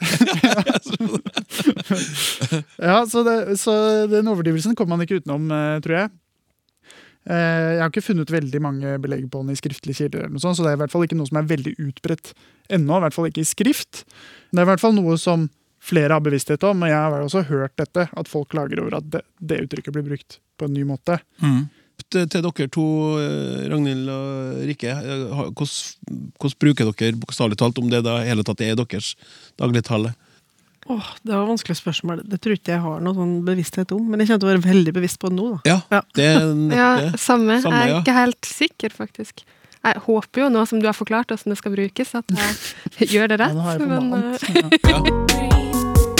[2.90, 3.72] ja, så, det, så
[4.10, 6.12] den overdrivelsen kommer man ikke utenom, eh, tror jeg.
[7.28, 10.40] Eh, Jeg har ikke funnet veldig mange belegg på den i skriftlige kilder, eller noe
[10.44, 12.32] sånt, så det er i hvert fall ikke noe som er veldig utbredt
[12.72, 12.96] ennå.
[12.98, 14.04] I hvert fall ikke i skrift.
[14.50, 15.48] Det er i hvert fall noe som
[15.88, 19.10] flere har bevissthet om, og jeg har også hørt dette, at folk klager over at
[19.12, 21.20] det, det uttrykket blir brukt på en ny måte.
[22.08, 22.84] Til, til dere to,
[23.20, 28.44] eh, Ragnhild og Rikke, eh, hvordan, hvordan bruker dere bokstavelig talt, om det da hele
[28.46, 29.12] tatt er deres
[29.60, 30.14] dagligtale?
[30.88, 32.22] Åh, det var et vanskelig spørsmål.
[32.24, 34.06] Det tror ikke jeg har noen sånn bevissthet om.
[34.08, 35.48] Men jeg kommer til å være veldig bevisst på det nå.
[35.52, 35.58] da.
[35.68, 36.00] Ja, Ja.
[36.16, 37.20] det er nok Ja, det.
[37.20, 37.60] samme.
[37.62, 37.96] Samme, Jeg ja.
[37.98, 39.44] er ikke helt sikker, faktisk.
[39.84, 42.24] Jeg håper jo nå som du har forklart hvordan det skal brukes, at
[42.98, 43.54] jeg gjør det Ja, rett.
[43.54, 44.38] nå har jeg men, eh,
[44.88, 46.18] Ja.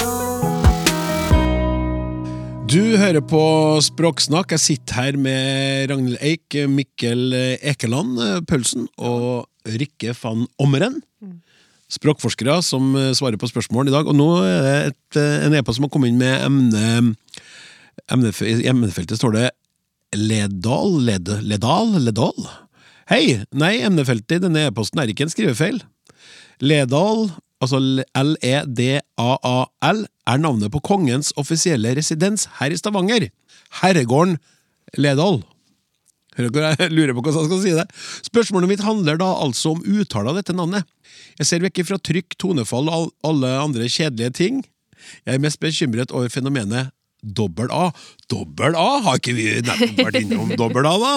[2.69, 3.41] Du hører på
[3.81, 4.51] Språksnakk.
[4.53, 7.33] Jeg sitter her med Ragnhild Eik, Mikkel
[7.65, 11.01] Ekeland Pølsen Paulsen og Rikke van Ommeren.
[11.93, 14.09] Språkforskere som eh, svarer på spørsmål i dag.
[14.09, 17.15] Og nå er det et, eh, en e-post som har kommet inn med emne,
[18.13, 19.47] emnef- I emnefeltet står det
[20.17, 22.49] Ledal, Led, Ledal, Ledal?
[23.09, 23.41] Hei!
[23.57, 25.81] Nei, emnefeltet i denne e-posten er ikke en skrivefeil.
[26.61, 27.31] Ledal,
[27.63, 27.81] altså
[28.17, 33.31] L-E-D-A-A-L, er navnet på kongens offisielle residens her i Stavanger.
[33.81, 34.37] Herregården
[35.01, 35.41] Ledal.
[36.39, 37.87] Jeg lurer på hvordan jeg skal si det?
[38.29, 40.87] Spørsmålet mitt handler da altså om uttale av dette navnet.
[41.41, 44.63] Jeg ser vekk fra trykk, tonefall og alle andre kjedelige ting.
[45.27, 47.91] Jeg er mest bekymret over fenomenet dobbel A.
[48.31, 48.89] Dobbel A?
[49.05, 51.15] Har ikke vi nettopp vært innom dobbel A, da?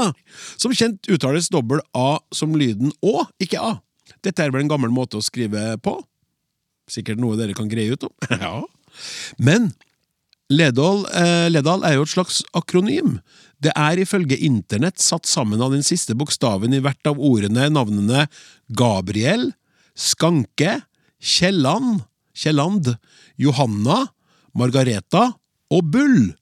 [0.57, 3.75] Som kjent uttales dobbel A som lyden Å, ikke A.
[4.25, 5.95] Dette er vel en gammel måte å skrive på?
[6.91, 8.13] Sikkert noe dere kan greie ut om?
[8.41, 8.57] ja.
[9.37, 9.71] Men
[10.51, 13.19] Ledal, eh, Ledal er jo et slags akronym.
[13.61, 18.25] Det er ifølge internett satt sammen av den siste bokstaven i hvert av ordene navnene
[18.73, 19.51] Gabriel,
[19.93, 20.79] Skanke,
[21.21, 22.01] Kielland,
[22.33, 22.95] Kielland,
[23.37, 24.07] Johanna,
[24.57, 25.31] Margareta
[25.71, 26.33] og Bull.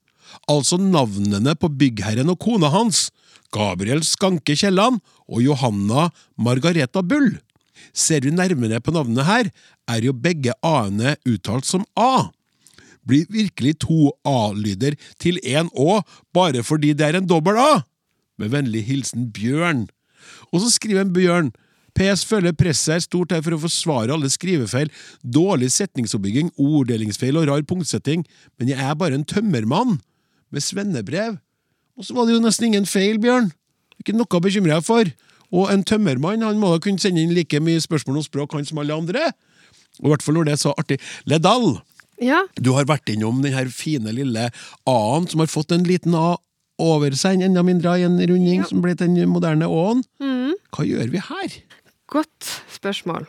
[0.47, 3.09] altså navnene på byggherren og kona hans,
[3.51, 7.33] Gabriel Skanke Kielland og Johanna Margareta Bull.
[7.93, 9.49] Ser du nærmere på navnene her,
[9.89, 12.29] er jo begge a-ene uttalt som a.
[13.09, 16.01] Blir virkelig to a-lyder til én å
[16.35, 17.81] bare fordi det er en dobbel a?
[18.39, 19.87] Med vennlig hilsen Bjørn.
[20.53, 21.51] Og så skriver en Bjørn
[21.97, 24.91] PS føler presset er stort her for å forsvare alle skrivefeil,
[25.23, 28.23] dårlig setningsoppbygging, orddelingsfeil og rar punktsetting,
[28.59, 29.97] men jeg er bare en tømmermann
[30.53, 31.39] med svennebrev.
[31.99, 33.51] Og så var det jo nesten ingen feil, Bjørn.
[33.99, 35.11] Ikke noe å bekymre deg for.
[35.49, 38.67] Og en tømmermann han må da kunne sende inn like mye spørsmål om språk han
[38.67, 39.31] som alle andre.
[39.99, 40.99] Og i hvert fall når det er så artig.
[41.27, 41.73] Ledal,
[42.19, 44.49] Ja, du har vært innom den her fine lille
[44.89, 46.35] A-en som har fått en liten A
[46.79, 50.03] over seg, en enda mindre A i en runding, som ble den moderne Å-en.
[50.75, 51.59] Hva gjør vi her?
[52.09, 53.27] godt spørsmål.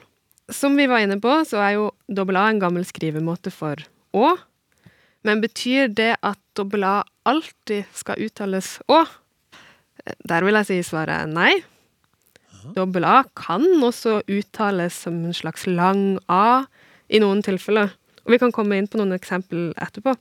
[0.51, 3.81] Som vi var inne på, så er jo dobbel A en gammel skrivemåte for
[4.17, 4.35] Å.
[5.27, 6.97] Men betyr det at dobbel A
[7.29, 9.05] alltid skal uttales Å?
[10.27, 11.53] Der vil jeg si svaret er nei.
[12.75, 16.65] Dobbel A kan også uttales som en slags lang A
[17.09, 17.93] i noen tilfeller.
[18.25, 20.17] Og vi kan komme inn på noen eksempel etterpå.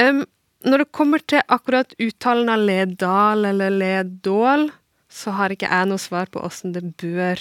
[0.00, 0.24] Um,
[0.66, 4.68] når det kommer til akkurat uttalen av ledal eller ledål,
[5.08, 7.40] så har ikke jeg noe svar på åssen det bør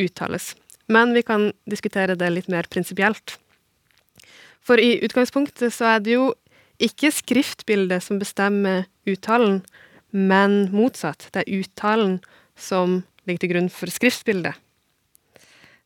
[0.00, 0.54] uttales.
[0.92, 3.38] Men vi kan diskutere det litt mer prinsipielt.
[4.66, 6.28] For i utgangspunktet så er det jo
[6.82, 9.62] ikke skriftbildet som bestemmer uttalen,
[10.10, 11.28] men motsatt.
[11.32, 12.18] Det er uttalen
[12.58, 14.58] som ligger til grunn for skriftbildet.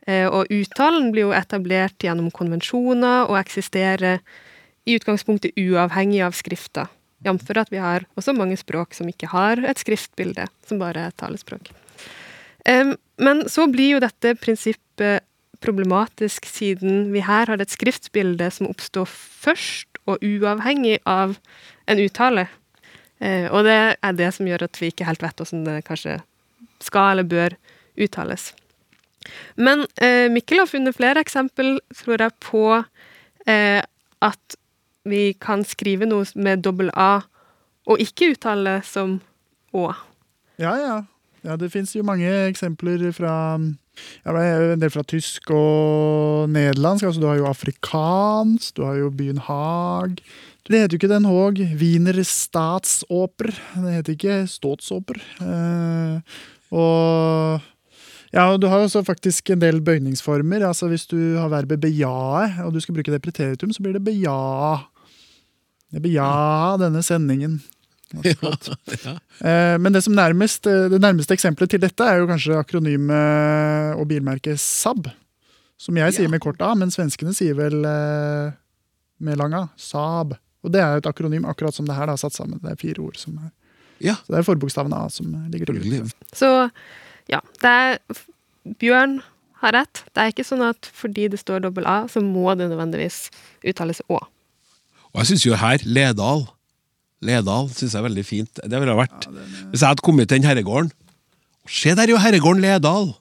[0.06, 4.20] Eh, Og uttalen blir jo etablert gjennom konvensjoner og eksisterer
[4.86, 6.88] i utgangspunktet uavhengig av skrifta.
[7.20, 7.50] Jf.
[7.56, 11.68] at vi har også mange språk som ikke har et skriftbilde, som bare er talespråk.
[13.20, 15.20] Men så blir jo dette prinsippet
[15.60, 21.36] problematisk siden vi her har et skriftbilde som oppstår først og uavhengig av
[21.90, 22.46] en uttale.
[23.20, 26.20] Eh, og det er det som gjør at vi ikke helt vet hvordan det kanskje
[26.80, 27.56] skal eller bør
[28.00, 28.50] uttales.
[29.56, 32.64] Men eh, Mikkel har funnet flere eksempel, tror jeg, på
[33.46, 33.80] eh,
[34.24, 34.56] at
[35.08, 37.22] vi kan skrive noe med dobbel A
[37.90, 39.18] og ikke uttale som
[39.70, 39.86] Å.
[40.60, 40.94] Ja, ja.
[41.46, 43.32] ja det fins jo mange eksempler fra
[44.24, 47.06] ja, en del fra tysk og nederlandsk.
[47.06, 50.20] Altså, du har jo afrikansk, du har jo byen Haag.
[50.66, 51.62] Det heter jo ikke Den Haag.
[51.80, 53.54] Wiener Statsoper.
[53.74, 55.22] Det heter ikke Ståtsoper.
[55.42, 56.40] Eh,
[56.70, 57.70] og
[58.30, 60.62] ja, og du har jo også faktisk en del bøyningsformer.
[60.68, 64.04] Altså Hvis du har verbet bejae, og du skal bruke det preteritum, så blir det
[64.06, 64.78] bejae.
[65.90, 66.30] Det beja
[66.80, 67.60] denne sendingen.
[68.10, 69.12] Ja, ja.
[69.46, 73.94] Eh, Men det, som nærmest, eh, det nærmeste eksempelet til dette er jo kanskje akronymet
[73.94, 75.06] og bilmerket SAB.
[75.78, 78.50] Som jeg sier med kort A, men svenskene sier vel eh,
[79.22, 79.62] med lang A.
[79.78, 80.34] SAB.
[80.66, 82.58] Og det er jo et akronym, akkurat som det her, da, satt sammen.
[82.64, 83.52] Det er fire ord som er
[84.02, 86.10] Ja, Så det er forbokstaven A som ligger til grunn.
[86.34, 86.50] Så
[87.30, 87.98] ja, det er
[88.80, 89.20] Bjørn
[89.60, 90.02] har rett.
[90.14, 93.28] Det er ikke sånn at fordi det står dobbel A, så må det nødvendigvis
[93.66, 94.18] uttales Å.
[95.10, 96.46] Og jeg syns jo her, Ledal
[97.24, 98.60] Ledal syns jeg er veldig fint.
[98.62, 99.26] Det ville ha vært
[99.72, 100.92] Hvis jeg hadde kommet til den herregården
[101.68, 103.12] Se, der er jo herregården Ledal!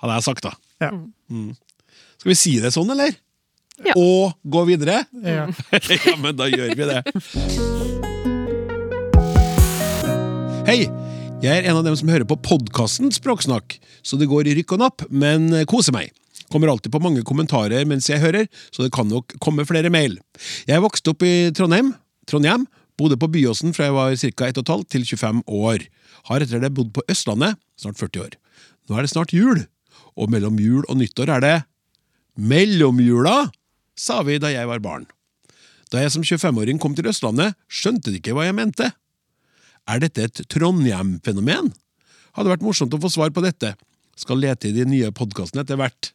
[0.00, 0.52] Hadde jeg sagt, da.
[0.82, 0.90] Ja.
[2.20, 3.16] Skal vi si det sånn, eller?
[3.84, 3.94] Ja.
[3.98, 5.02] Og gå videre?
[5.24, 5.48] Ja.
[6.06, 7.00] ja, men da gjør vi det.
[10.68, 11.13] Hei!
[11.42, 13.76] Jeg er en av dem som hører på podkasten Språksnakk,
[14.06, 16.12] så det går i rykk og napp, men koser meg.
[16.52, 20.16] Kommer alltid på mange kommentarer mens jeg hører, så det kan nok komme flere mail.
[20.68, 21.92] Jeg vokste opp i Trondheim,
[22.30, 22.68] Trondheim,
[23.00, 24.50] bodde på Byåsen fra jeg var ca.
[24.54, 25.86] 1,5 til 25 år.
[26.30, 28.38] Har etter det bodd på Østlandet, snart 40 år.
[28.88, 29.66] Nå er det snart jul,
[30.14, 31.56] og mellom jul og nyttår er det
[32.38, 33.50] mellomjula,
[33.98, 35.06] sa vi da jeg var barn.
[35.92, 38.90] Da jeg som 25-åring kom til Østlandet, skjønte de ikke hva jeg mente.
[39.90, 41.72] Er dette et Trondheim-fenomen?
[42.34, 43.74] Hadde vært morsomt å få svar på dette.
[44.16, 46.12] Skal lete i de nye podkastene etter hvert.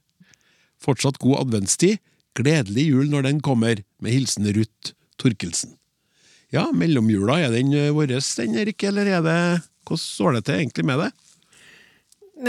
[0.82, 2.00] Fortsatt god adventstid.
[2.40, 5.76] Gledelig jul når den kommer, med hilsen Ruth Torkelsen.
[6.54, 9.40] Ja, mellomjula, er den eh, vår, den, Erik, eller er det
[9.86, 11.10] Hvordan står det til egentlig med det?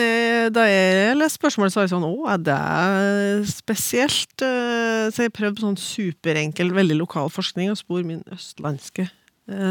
[0.01, 4.45] Eh, Da jeg leste spørsmålet, så var jeg sånn Å, er det spesielt?
[4.47, 9.11] Eh, Så jeg prøvde sånn superenkel, veldig lokal forskning og spor min østlandske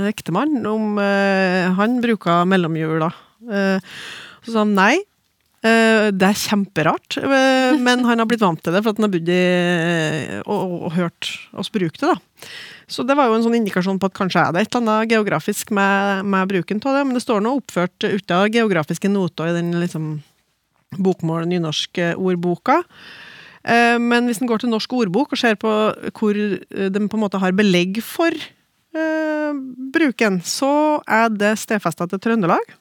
[0.09, 3.11] ektemann om eh, han bruker mellomjula.
[3.51, 3.79] Eh,
[4.45, 4.95] Så sa han nei.
[5.63, 9.07] eh, Det er kjemperart, eh, men han har blitt vant til det for at han
[9.09, 9.39] har bodd i
[10.45, 12.13] og, og, og hørt oss bruke det.
[12.15, 12.47] da.
[12.89, 15.11] Så det var jo en sånn indikasjon på at kanskje er det et eller annet
[15.13, 19.51] geografisk med, med bruken av det, men det står nå oppført ute av geografiske noter
[19.51, 20.07] i den liksom
[20.97, 22.79] bokmål-nynorsk-ordboka.
[23.63, 25.69] Eh, Men hvis en går til Norsk ordbok og ser på
[26.17, 28.33] hvor eh, de på en måte har belegg for
[28.95, 29.59] eh,
[29.93, 32.73] bruken, så er det stedfesta til Trøndelag.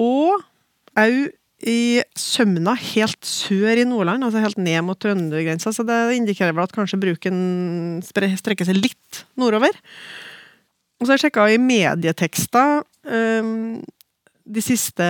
[0.00, 0.40] Og
[0.98, 1.30] òg
[1.68, 5.74] i Sømna, helt sør i Nordland, altså helt ned mot trøndergrensa.
[5.76, 9.76] Så det indikerer vel at kanskje bruken strekker seg litt nordover.
[11.00, 13.50] Og så har jeg sjekka i medietekster eh,
[14.50, 15.06] de siste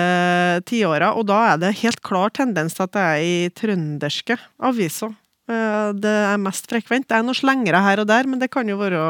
[0.69, 5.15] tiåra, og da er det helt klar tendens til at det er i trønderske aviser.
[5.51, 7.07] eh, Det er mest frekvent.
[7.07, 9.01] Det er noen slengere her og der, men det kan jo være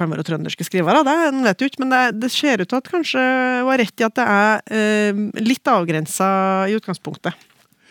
[0.00, 2.80] kan være trønderske skrivere, det en vet jo ikke, men det, det ser ut til
[2.80, 3.20] at kanskje
[3.60, 6.30] hun har rett i at det er eh, litt avgrensa
[6.72, 7.46] i utgangspunktet.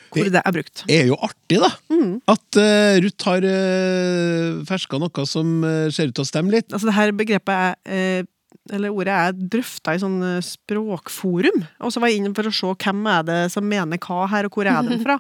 [0.10, 0.82] Hvor Det- det er brukt.
[0.90, 1.70] Det er jo artig, da.
[1.94, 2.16] Mm.
[2.34, 6.74] At uh, Ruth har uh, ferska noe som uh, ser ut til å stemme litt.
[6.74, 8.28] Altså det her begrepet er uh,
[8.74, 11.64] eller ordet er drøfta i sånn eh, språkforum.
[11.82, 14.46] Og så var jeg inne for å se hvem er det som mener hva her,
[14.46, 15.16] og hvor er den fra.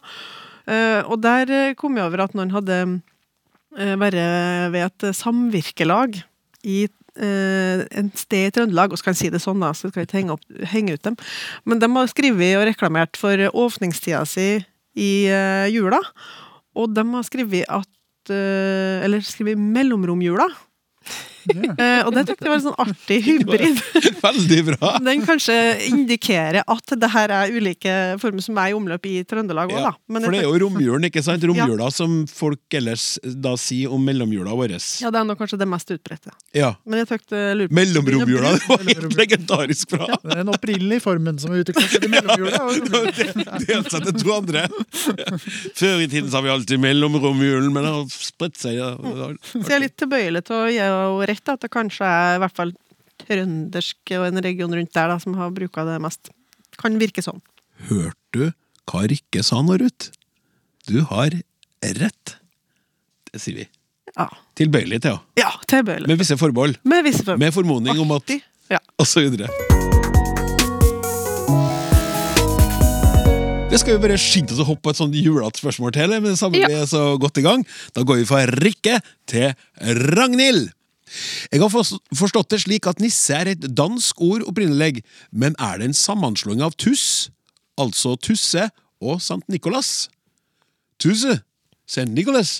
[0.69, 4.19] uh, og der eh, kom jeg over at noen hadde uh, vært
[4.75, 6.19] ved et samvirkelag
[6.63, 10.03] i eh, en sted i Trøndelag, og skal jeg si det sånn, da, så skal
[10.03, 11.17] jeg ikke henge, opp, henge ut dem.
[11.69, 14.49] Men de har skrevet og reklamert for åpningstida si
[14.99, 16.01] i eh, jula,
[16.79, 20.45] og de har skrevet at eh, Eller skrevet mellomromjula.
[21.49, 21.71] Ja.
[21.79, 23.79] Eh, og det tenkte jeg var en sånn artig hybrid.
[24.27, 24.91] Veldig bra!
[25.05, 25.55] Den kanskje
[25.87, 29.85] indikerer at det her er ulike former som er i omløp i Trøndelag òg, Ja,
[29.89, 29.93] da.
[30.11, 31.43] Men for det er jo romjulen, ikke sant?
[31.49, 34.75] Romjula som folk ellers da sier om mellomjula vår.
[35.01, 36.33] ja, det er nok kanskje det mest utbredte.
[36.53, 36.73] Ja.
[36.85, 40.09] Men jeg tenkte lurt Mellomromjula, det var helt legendarisk bra!
[40.19, 42.59] Det er den opprinnelige formen som er seg i mellomjula.
[42.67, 44.65] og- Delt seg til to andre.
[45.79, 48.77] Før i tiden sa vi alltid mellomromjulen, men det har spredt seg.
[48.79, 48.91] Ja.
[48.99, 52.73] Så jeg er litt tilbøyelig til å rett, at det kanskje er i hvert fall
[53.23, 56.31] trøndersk og en region rundt der da, som har bruka det mest.
[56.79, 57.41] Kan virke sånn.
[57.89, 58.45] Hørte du
[58.89, 60.09] hva Rikke sa nå, Ruth?
[60.89, 61.35] Du har
[61.99, 62.35] rett.
[63.29, 63.67] Det sier vi.
[64.17, 64.25] Ja,
[64.57, 65.45] Tilbøyelig til, ja.
[65.45, 66.09] ja tilbøyelig.
[66.09, 66.79] Med visse forbehold.
[66.89, 67.43] Med visse forbehold.
[67.45, 68.33] Med formodning om at
[68.69, 68.79] Ja.
[69.01, 69.47] Og så videre.
[73.69, 76.31] Det skal vi bare skynde oss å hoppe på et sånt julete spørsmål til, men
[76.31, 76.67] det samme Ja.
[76.67, 77.63] vi er så godt i gang.
[77.93, 78.99] Da går vi fra Rikke
[79.29, 79.53] til
[80.17, 80.71] Ragnhild.
[81.51, 85.89] Jeg har forstått det slik at nisse er et dansk ord opprinnelig, men er det
[85.89, 87.29] en sammenslåing av tuss,
[87.79, 90.09] altså tusse, og Sankt Nikolas?
[90.99, 91.39] Tusse,
[91.87, 92.59] Sankt Nikolas.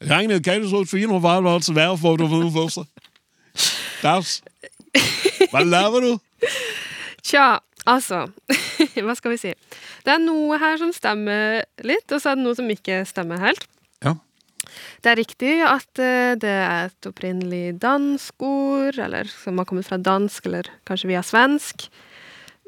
[0.00, 2.86] Ragnhild, kan du så fint og varmt altså vær for å få seg?
[4.00, 4.38] Dags.
[5.50, 6.12] Hva laver du?
[7.26, 8.24] Tja, altså
[9.04, 9.52] Hva skal vi si?
[10.06, 13.42] Det er noe her som stemmer litt, og så er det noe som ikke stemmer
[13.42, 13.66] helt.
[15.02, 19.88] Det er riktig at eh, det er et opprinnelig dansk ord, eller som har kommet
[19.88, 21.88] fra dansk, eller kanskje via svensk.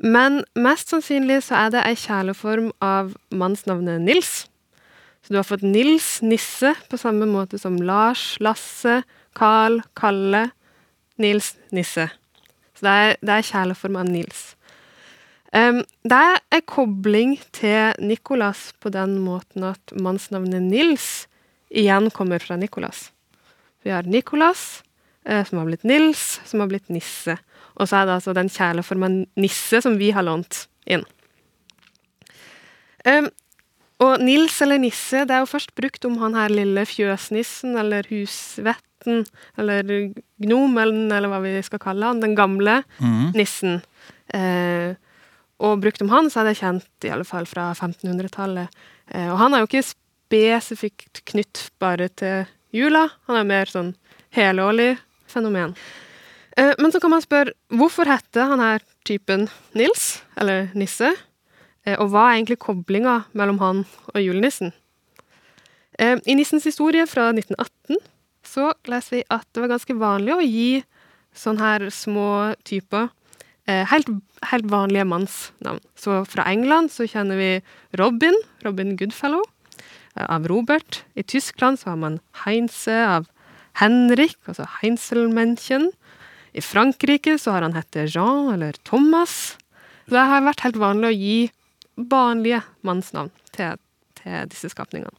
[0.02, 4.32] Men mest sannsynlig så er det ei kjæleform av mannsnavnet Nils.
[5.22, 9.02] Så du har fått Nils, Nisse, på samme måte som Lars, Lasse,
[9.38, 10.48] Carl, Kalle,
[11.22, 12.08] Nils, Nisse.
[12.74, 14.42] Så det er, det er kjæleform av Nils.
[15.52, 21.28] Um, det er en kobling til Nikolas på den måten at mannsnavnet Nils
[21.72, 23.10] igjen kommer fra Nikolas.
[23.82, 24.82] Vi har Nikolas,
[25.24, 27.38] eh, som har blitt Nils, som har blitt Nisse.
[27.80, 31.04] Og så er det altså den kjæleformen Nisse som vi har lånt inn.
[33.02, 33.28] Um,
[34.02, 38.06] og Nils eller Nisse, det er jo først brukt om han her lille fjøsnissen eller
[38.10, 39.24] husvetten
[39.58, 39.86] eller
[40.42, 42.80] gnomen, eller hva vi skal kalle han, den gamle
[43.34, 43.80] nissen.
[44.34, 44.94] Eh,
[45.62, 48.82] og brukt om han, så er det kjent i alle fall fra 1500-tallet.
[49.14, 49.84] Eh, og han er jo ikke
[50.32, 53.92] spesifikt knytt bare til jula, han er mer sånn
[54.32, 54.94] helårlig
[55.28, 55.74] fenomen.
[56.56, 61.12] Eh, men så kan man spørre, hvorfor heter han her typen Nils, eller Nisse?
[61.84, 64.72] Eh, og hva er egentlig koblinga mellom han og julenissen?
[66.00, 68.00] Eh, I Nissens historie fra 1918
[68.48, 70.70] så leser vi at det var ganske vanlig å gi
[71.36, 73.12] sånne her små typer
[73.64, 74.08] helt,
[74.50, 75.78] helt vanlige mannsnavn.
[75.96, 77.50] Så fra England så kjenner vi
[77.96, 78.34] Robin,
[78.66, 79.44] Robin Goodfellow,
[80.14, 81.04] av Robert.
[81.14, 83.28] I Tyskland så har man Heinze av
[83.80, 85.90] Henrik, altså Heinzelmännchen.
[86.52, 89.56] I Frankrike så har han hett Jean eller Thomas.
[90.04, 91.38] Så det har vært helt vanlig å gi
[91.96, 93.78] vanlige mannsnavn til,
[94.20, 95.14] til disse skapningene.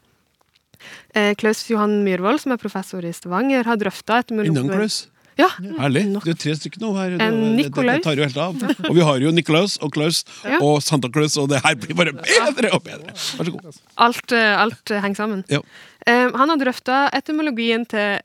[1.15, 5.07] Eh, Klaus Johan Myhrvold, som er professor i Stavanger, har drøfta Innan Klaus.
[5.39, 5.47] Ja,
[5.79, 6.03] Herlig.
[6.23, 7.13] Det er tre stykker nå her.
[7.17, 8.03] Det, En det, det, Nikolaus.
[8.05, 8.59] tar jo helt av.
[8.89, 10.59] Og vi har jo Nikolaus og Klaus Ja.
[10.61, 13.13] og Santa Claus, og det her blir bare bedre og bedre.
[13.15, 13.79] Vær så god.
[14.07, 15.43] Alt, eh, alt eh, henger sammen.
[15.49, 15.61] Ja.
[16.05, 18.19] Eh, han har drøfta etymologien til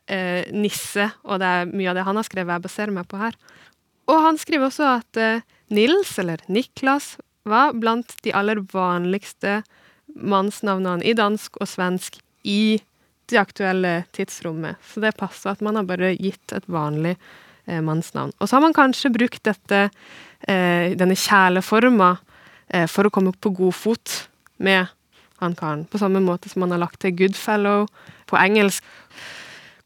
[0.52, 3.32] nisse, og det er mye av det han har skrevet jeg baserer meg på her.
[4.08, 5.22] Og han skriver også at
[5.70, 7.16] Nils, eller Niklas,
[7.48, 9.62] var blant de aller vanligste
[10.16, 12.80] mannsnavnene i dansk og svensk i
[13.28, 14.80] det aktuelle tidsrommet.
[14.84, 17.14] Så det passer at man har bare gitt et vanlig
[17.66, 18.34] eh, mannsnavn.
[18.38, 19.88] Og så har man kanskje brukt dette,
[20.48, 22.14] eh, denne kjæleforma
[22.68, 24.16] eh, for å komme på god fot
[24.64, 24.88] med
[25.38, 25.86] han karen.
[25.86, 27.86] På samme måte som man har lagt til Goodfellow
[28.28, 28.84] på engelsk.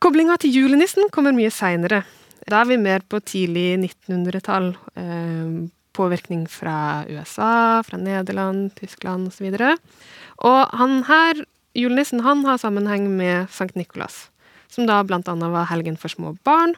[0.02, 2.02] Koblinga til julenissen kommer mye seinere.
[2.48, 4.72] Da er vi mer på tidlig 1900-tall.
[4.98, 5.62] Eh,
[5.92, 9.50] påvirkning fra USA, fra Nederland, Tyskland osv.
[9.52, 9.74] Og, så
[10.48, 11.42] og han her,
[11.74, 14.28] julenissen, han har sammenheng med Sankt Nikolas,
[14.72, 16.74] som da blant annet var helgen for små barn.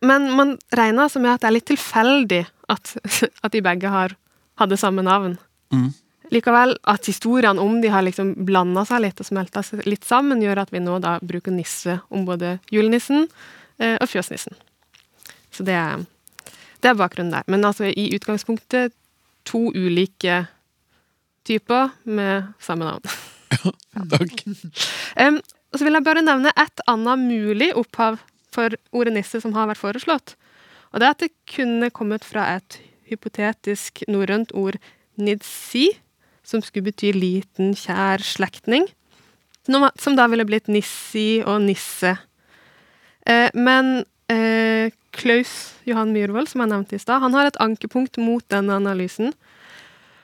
[0.00, 2.96] Men man regner altså med at det er litt tilfeldig at,
[3.44, 4.14] at de begge har
[4.58, 5.36] hadde samme navn.
[5.74, 5.90] Mm.
[6.34, 10.42] Likevel, at historiene om de har liksom blanda seg litt og smelta seg litt sammen,
[10.44, 13.26] gjør at vi nå da bruker nisse om både julenissen
[13.78, 14.58] eh, og fjøsnissen.
[15.54, 16.04] Så det er,
[16.82, 17.46] det er bakgrunnen der.
[17.48, 18.92] Men altså i utgangspunktet
[19.48, 20.42] to ulike
[21.48, 23.08] typer med samme navn.
[23.50, 24.44] Takk.
[25.18, 25.40] Um,
[25.72, 28.20] og så vil jeg bare nevne et annet mulig opphav
[28.54, 30.36] for ordet nisse som har vært foreslått.
[30.92, 32.78] Og det er at det kunne kommet fra et
[33.08, 34.78] hypotetisk norrønt ord
[35.20, 35.90] nidsi,
[36.46, 38.86] som skulle bety liten, kjær slektning.
[39.68, 42.14] Som da ville blitt nissi og nisse.
[43.28, 48.16] Eh, men eh, Klaus Johan Myhrvold, som jeg nevnte i stad, han har et ankepunkt
[48.22, 49.34] mot denne analysen.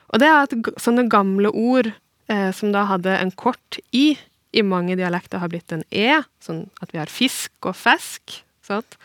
[0.09, 1.91] Og det er at sånne gamle ord
[2.27, 4.15] som da hadde en kort i,
[4.55, 8.39] i mange dialekter har blitt en e, sånn at vi har fisk og fesk.
[8.65, 8.97] Sant?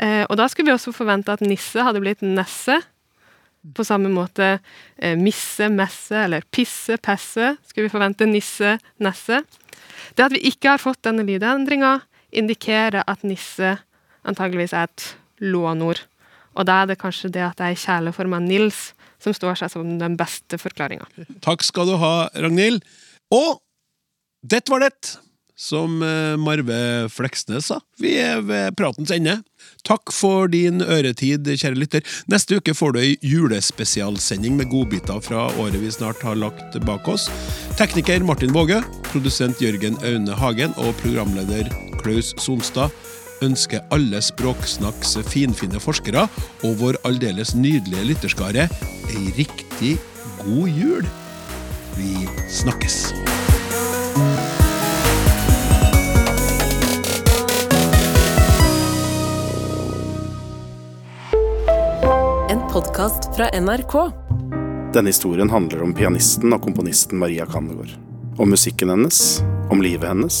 [0.00, 2.78] Eh, og da skulle vi også forvente at nisse hadde blitt nesse.
[3.76, 9.42] På samme måte eh, misse, messe eller pisse, pesse skulle vi forvente nisse, nesse.
[10.16, 11.98] Det at vi ikke har fått denne lydendringa,
[12.32, 13.74] indikerer at nisse
[14.24, 15.06] antageligvis er et
[15.44, 16.00] lånord.
[16.56, 18.90] Og da er det kanskje det at det er i kjæleforma Nils
[19.22, 21.08] som står seg som den beste forklaringa.
[21.44, 22.84] Takk skal du ha, Ragnhild.
[23.34, 23.60] Og
[24.46, 24.94] det var det,
[25.60, 27.80] som eh, Marve Fleksnes sa.
[28.00, 29.36] Vi er ved pratens ende.
[29.84, 32.06] Takk for din øretid, kjære lytter.
[32.32, 37.08] Neste uke får du ei julespesialsending med godbiter fra året vi snart har lagt bak
[37.12, 37.28] oss.
[37.80, 38.80] Tekniker Martin Våge,
[39.12, 41.68] produsent Jørgen Aune Hagen og programleder
[42.00, 42.88] Klaus Sonstad
[43.44, 46.26] ønsker alle Språksnakks finfine forskere
[46.66, 48.68] og vår aldeles nydelige lytterskare
[49.10, 49.96] ei riktig
[50.44, 51.08] god jul.
[51.96, 52.14] Vi
[52.48, 53.12] snakkes.
[62.50, 63.96] En podkast fra NRK.
[64.94, 67.94] Denne historien handler om pianisten og komponisten Maria Kandegård.
[68.40, 70.40] Om musikken hennes, om livet hennes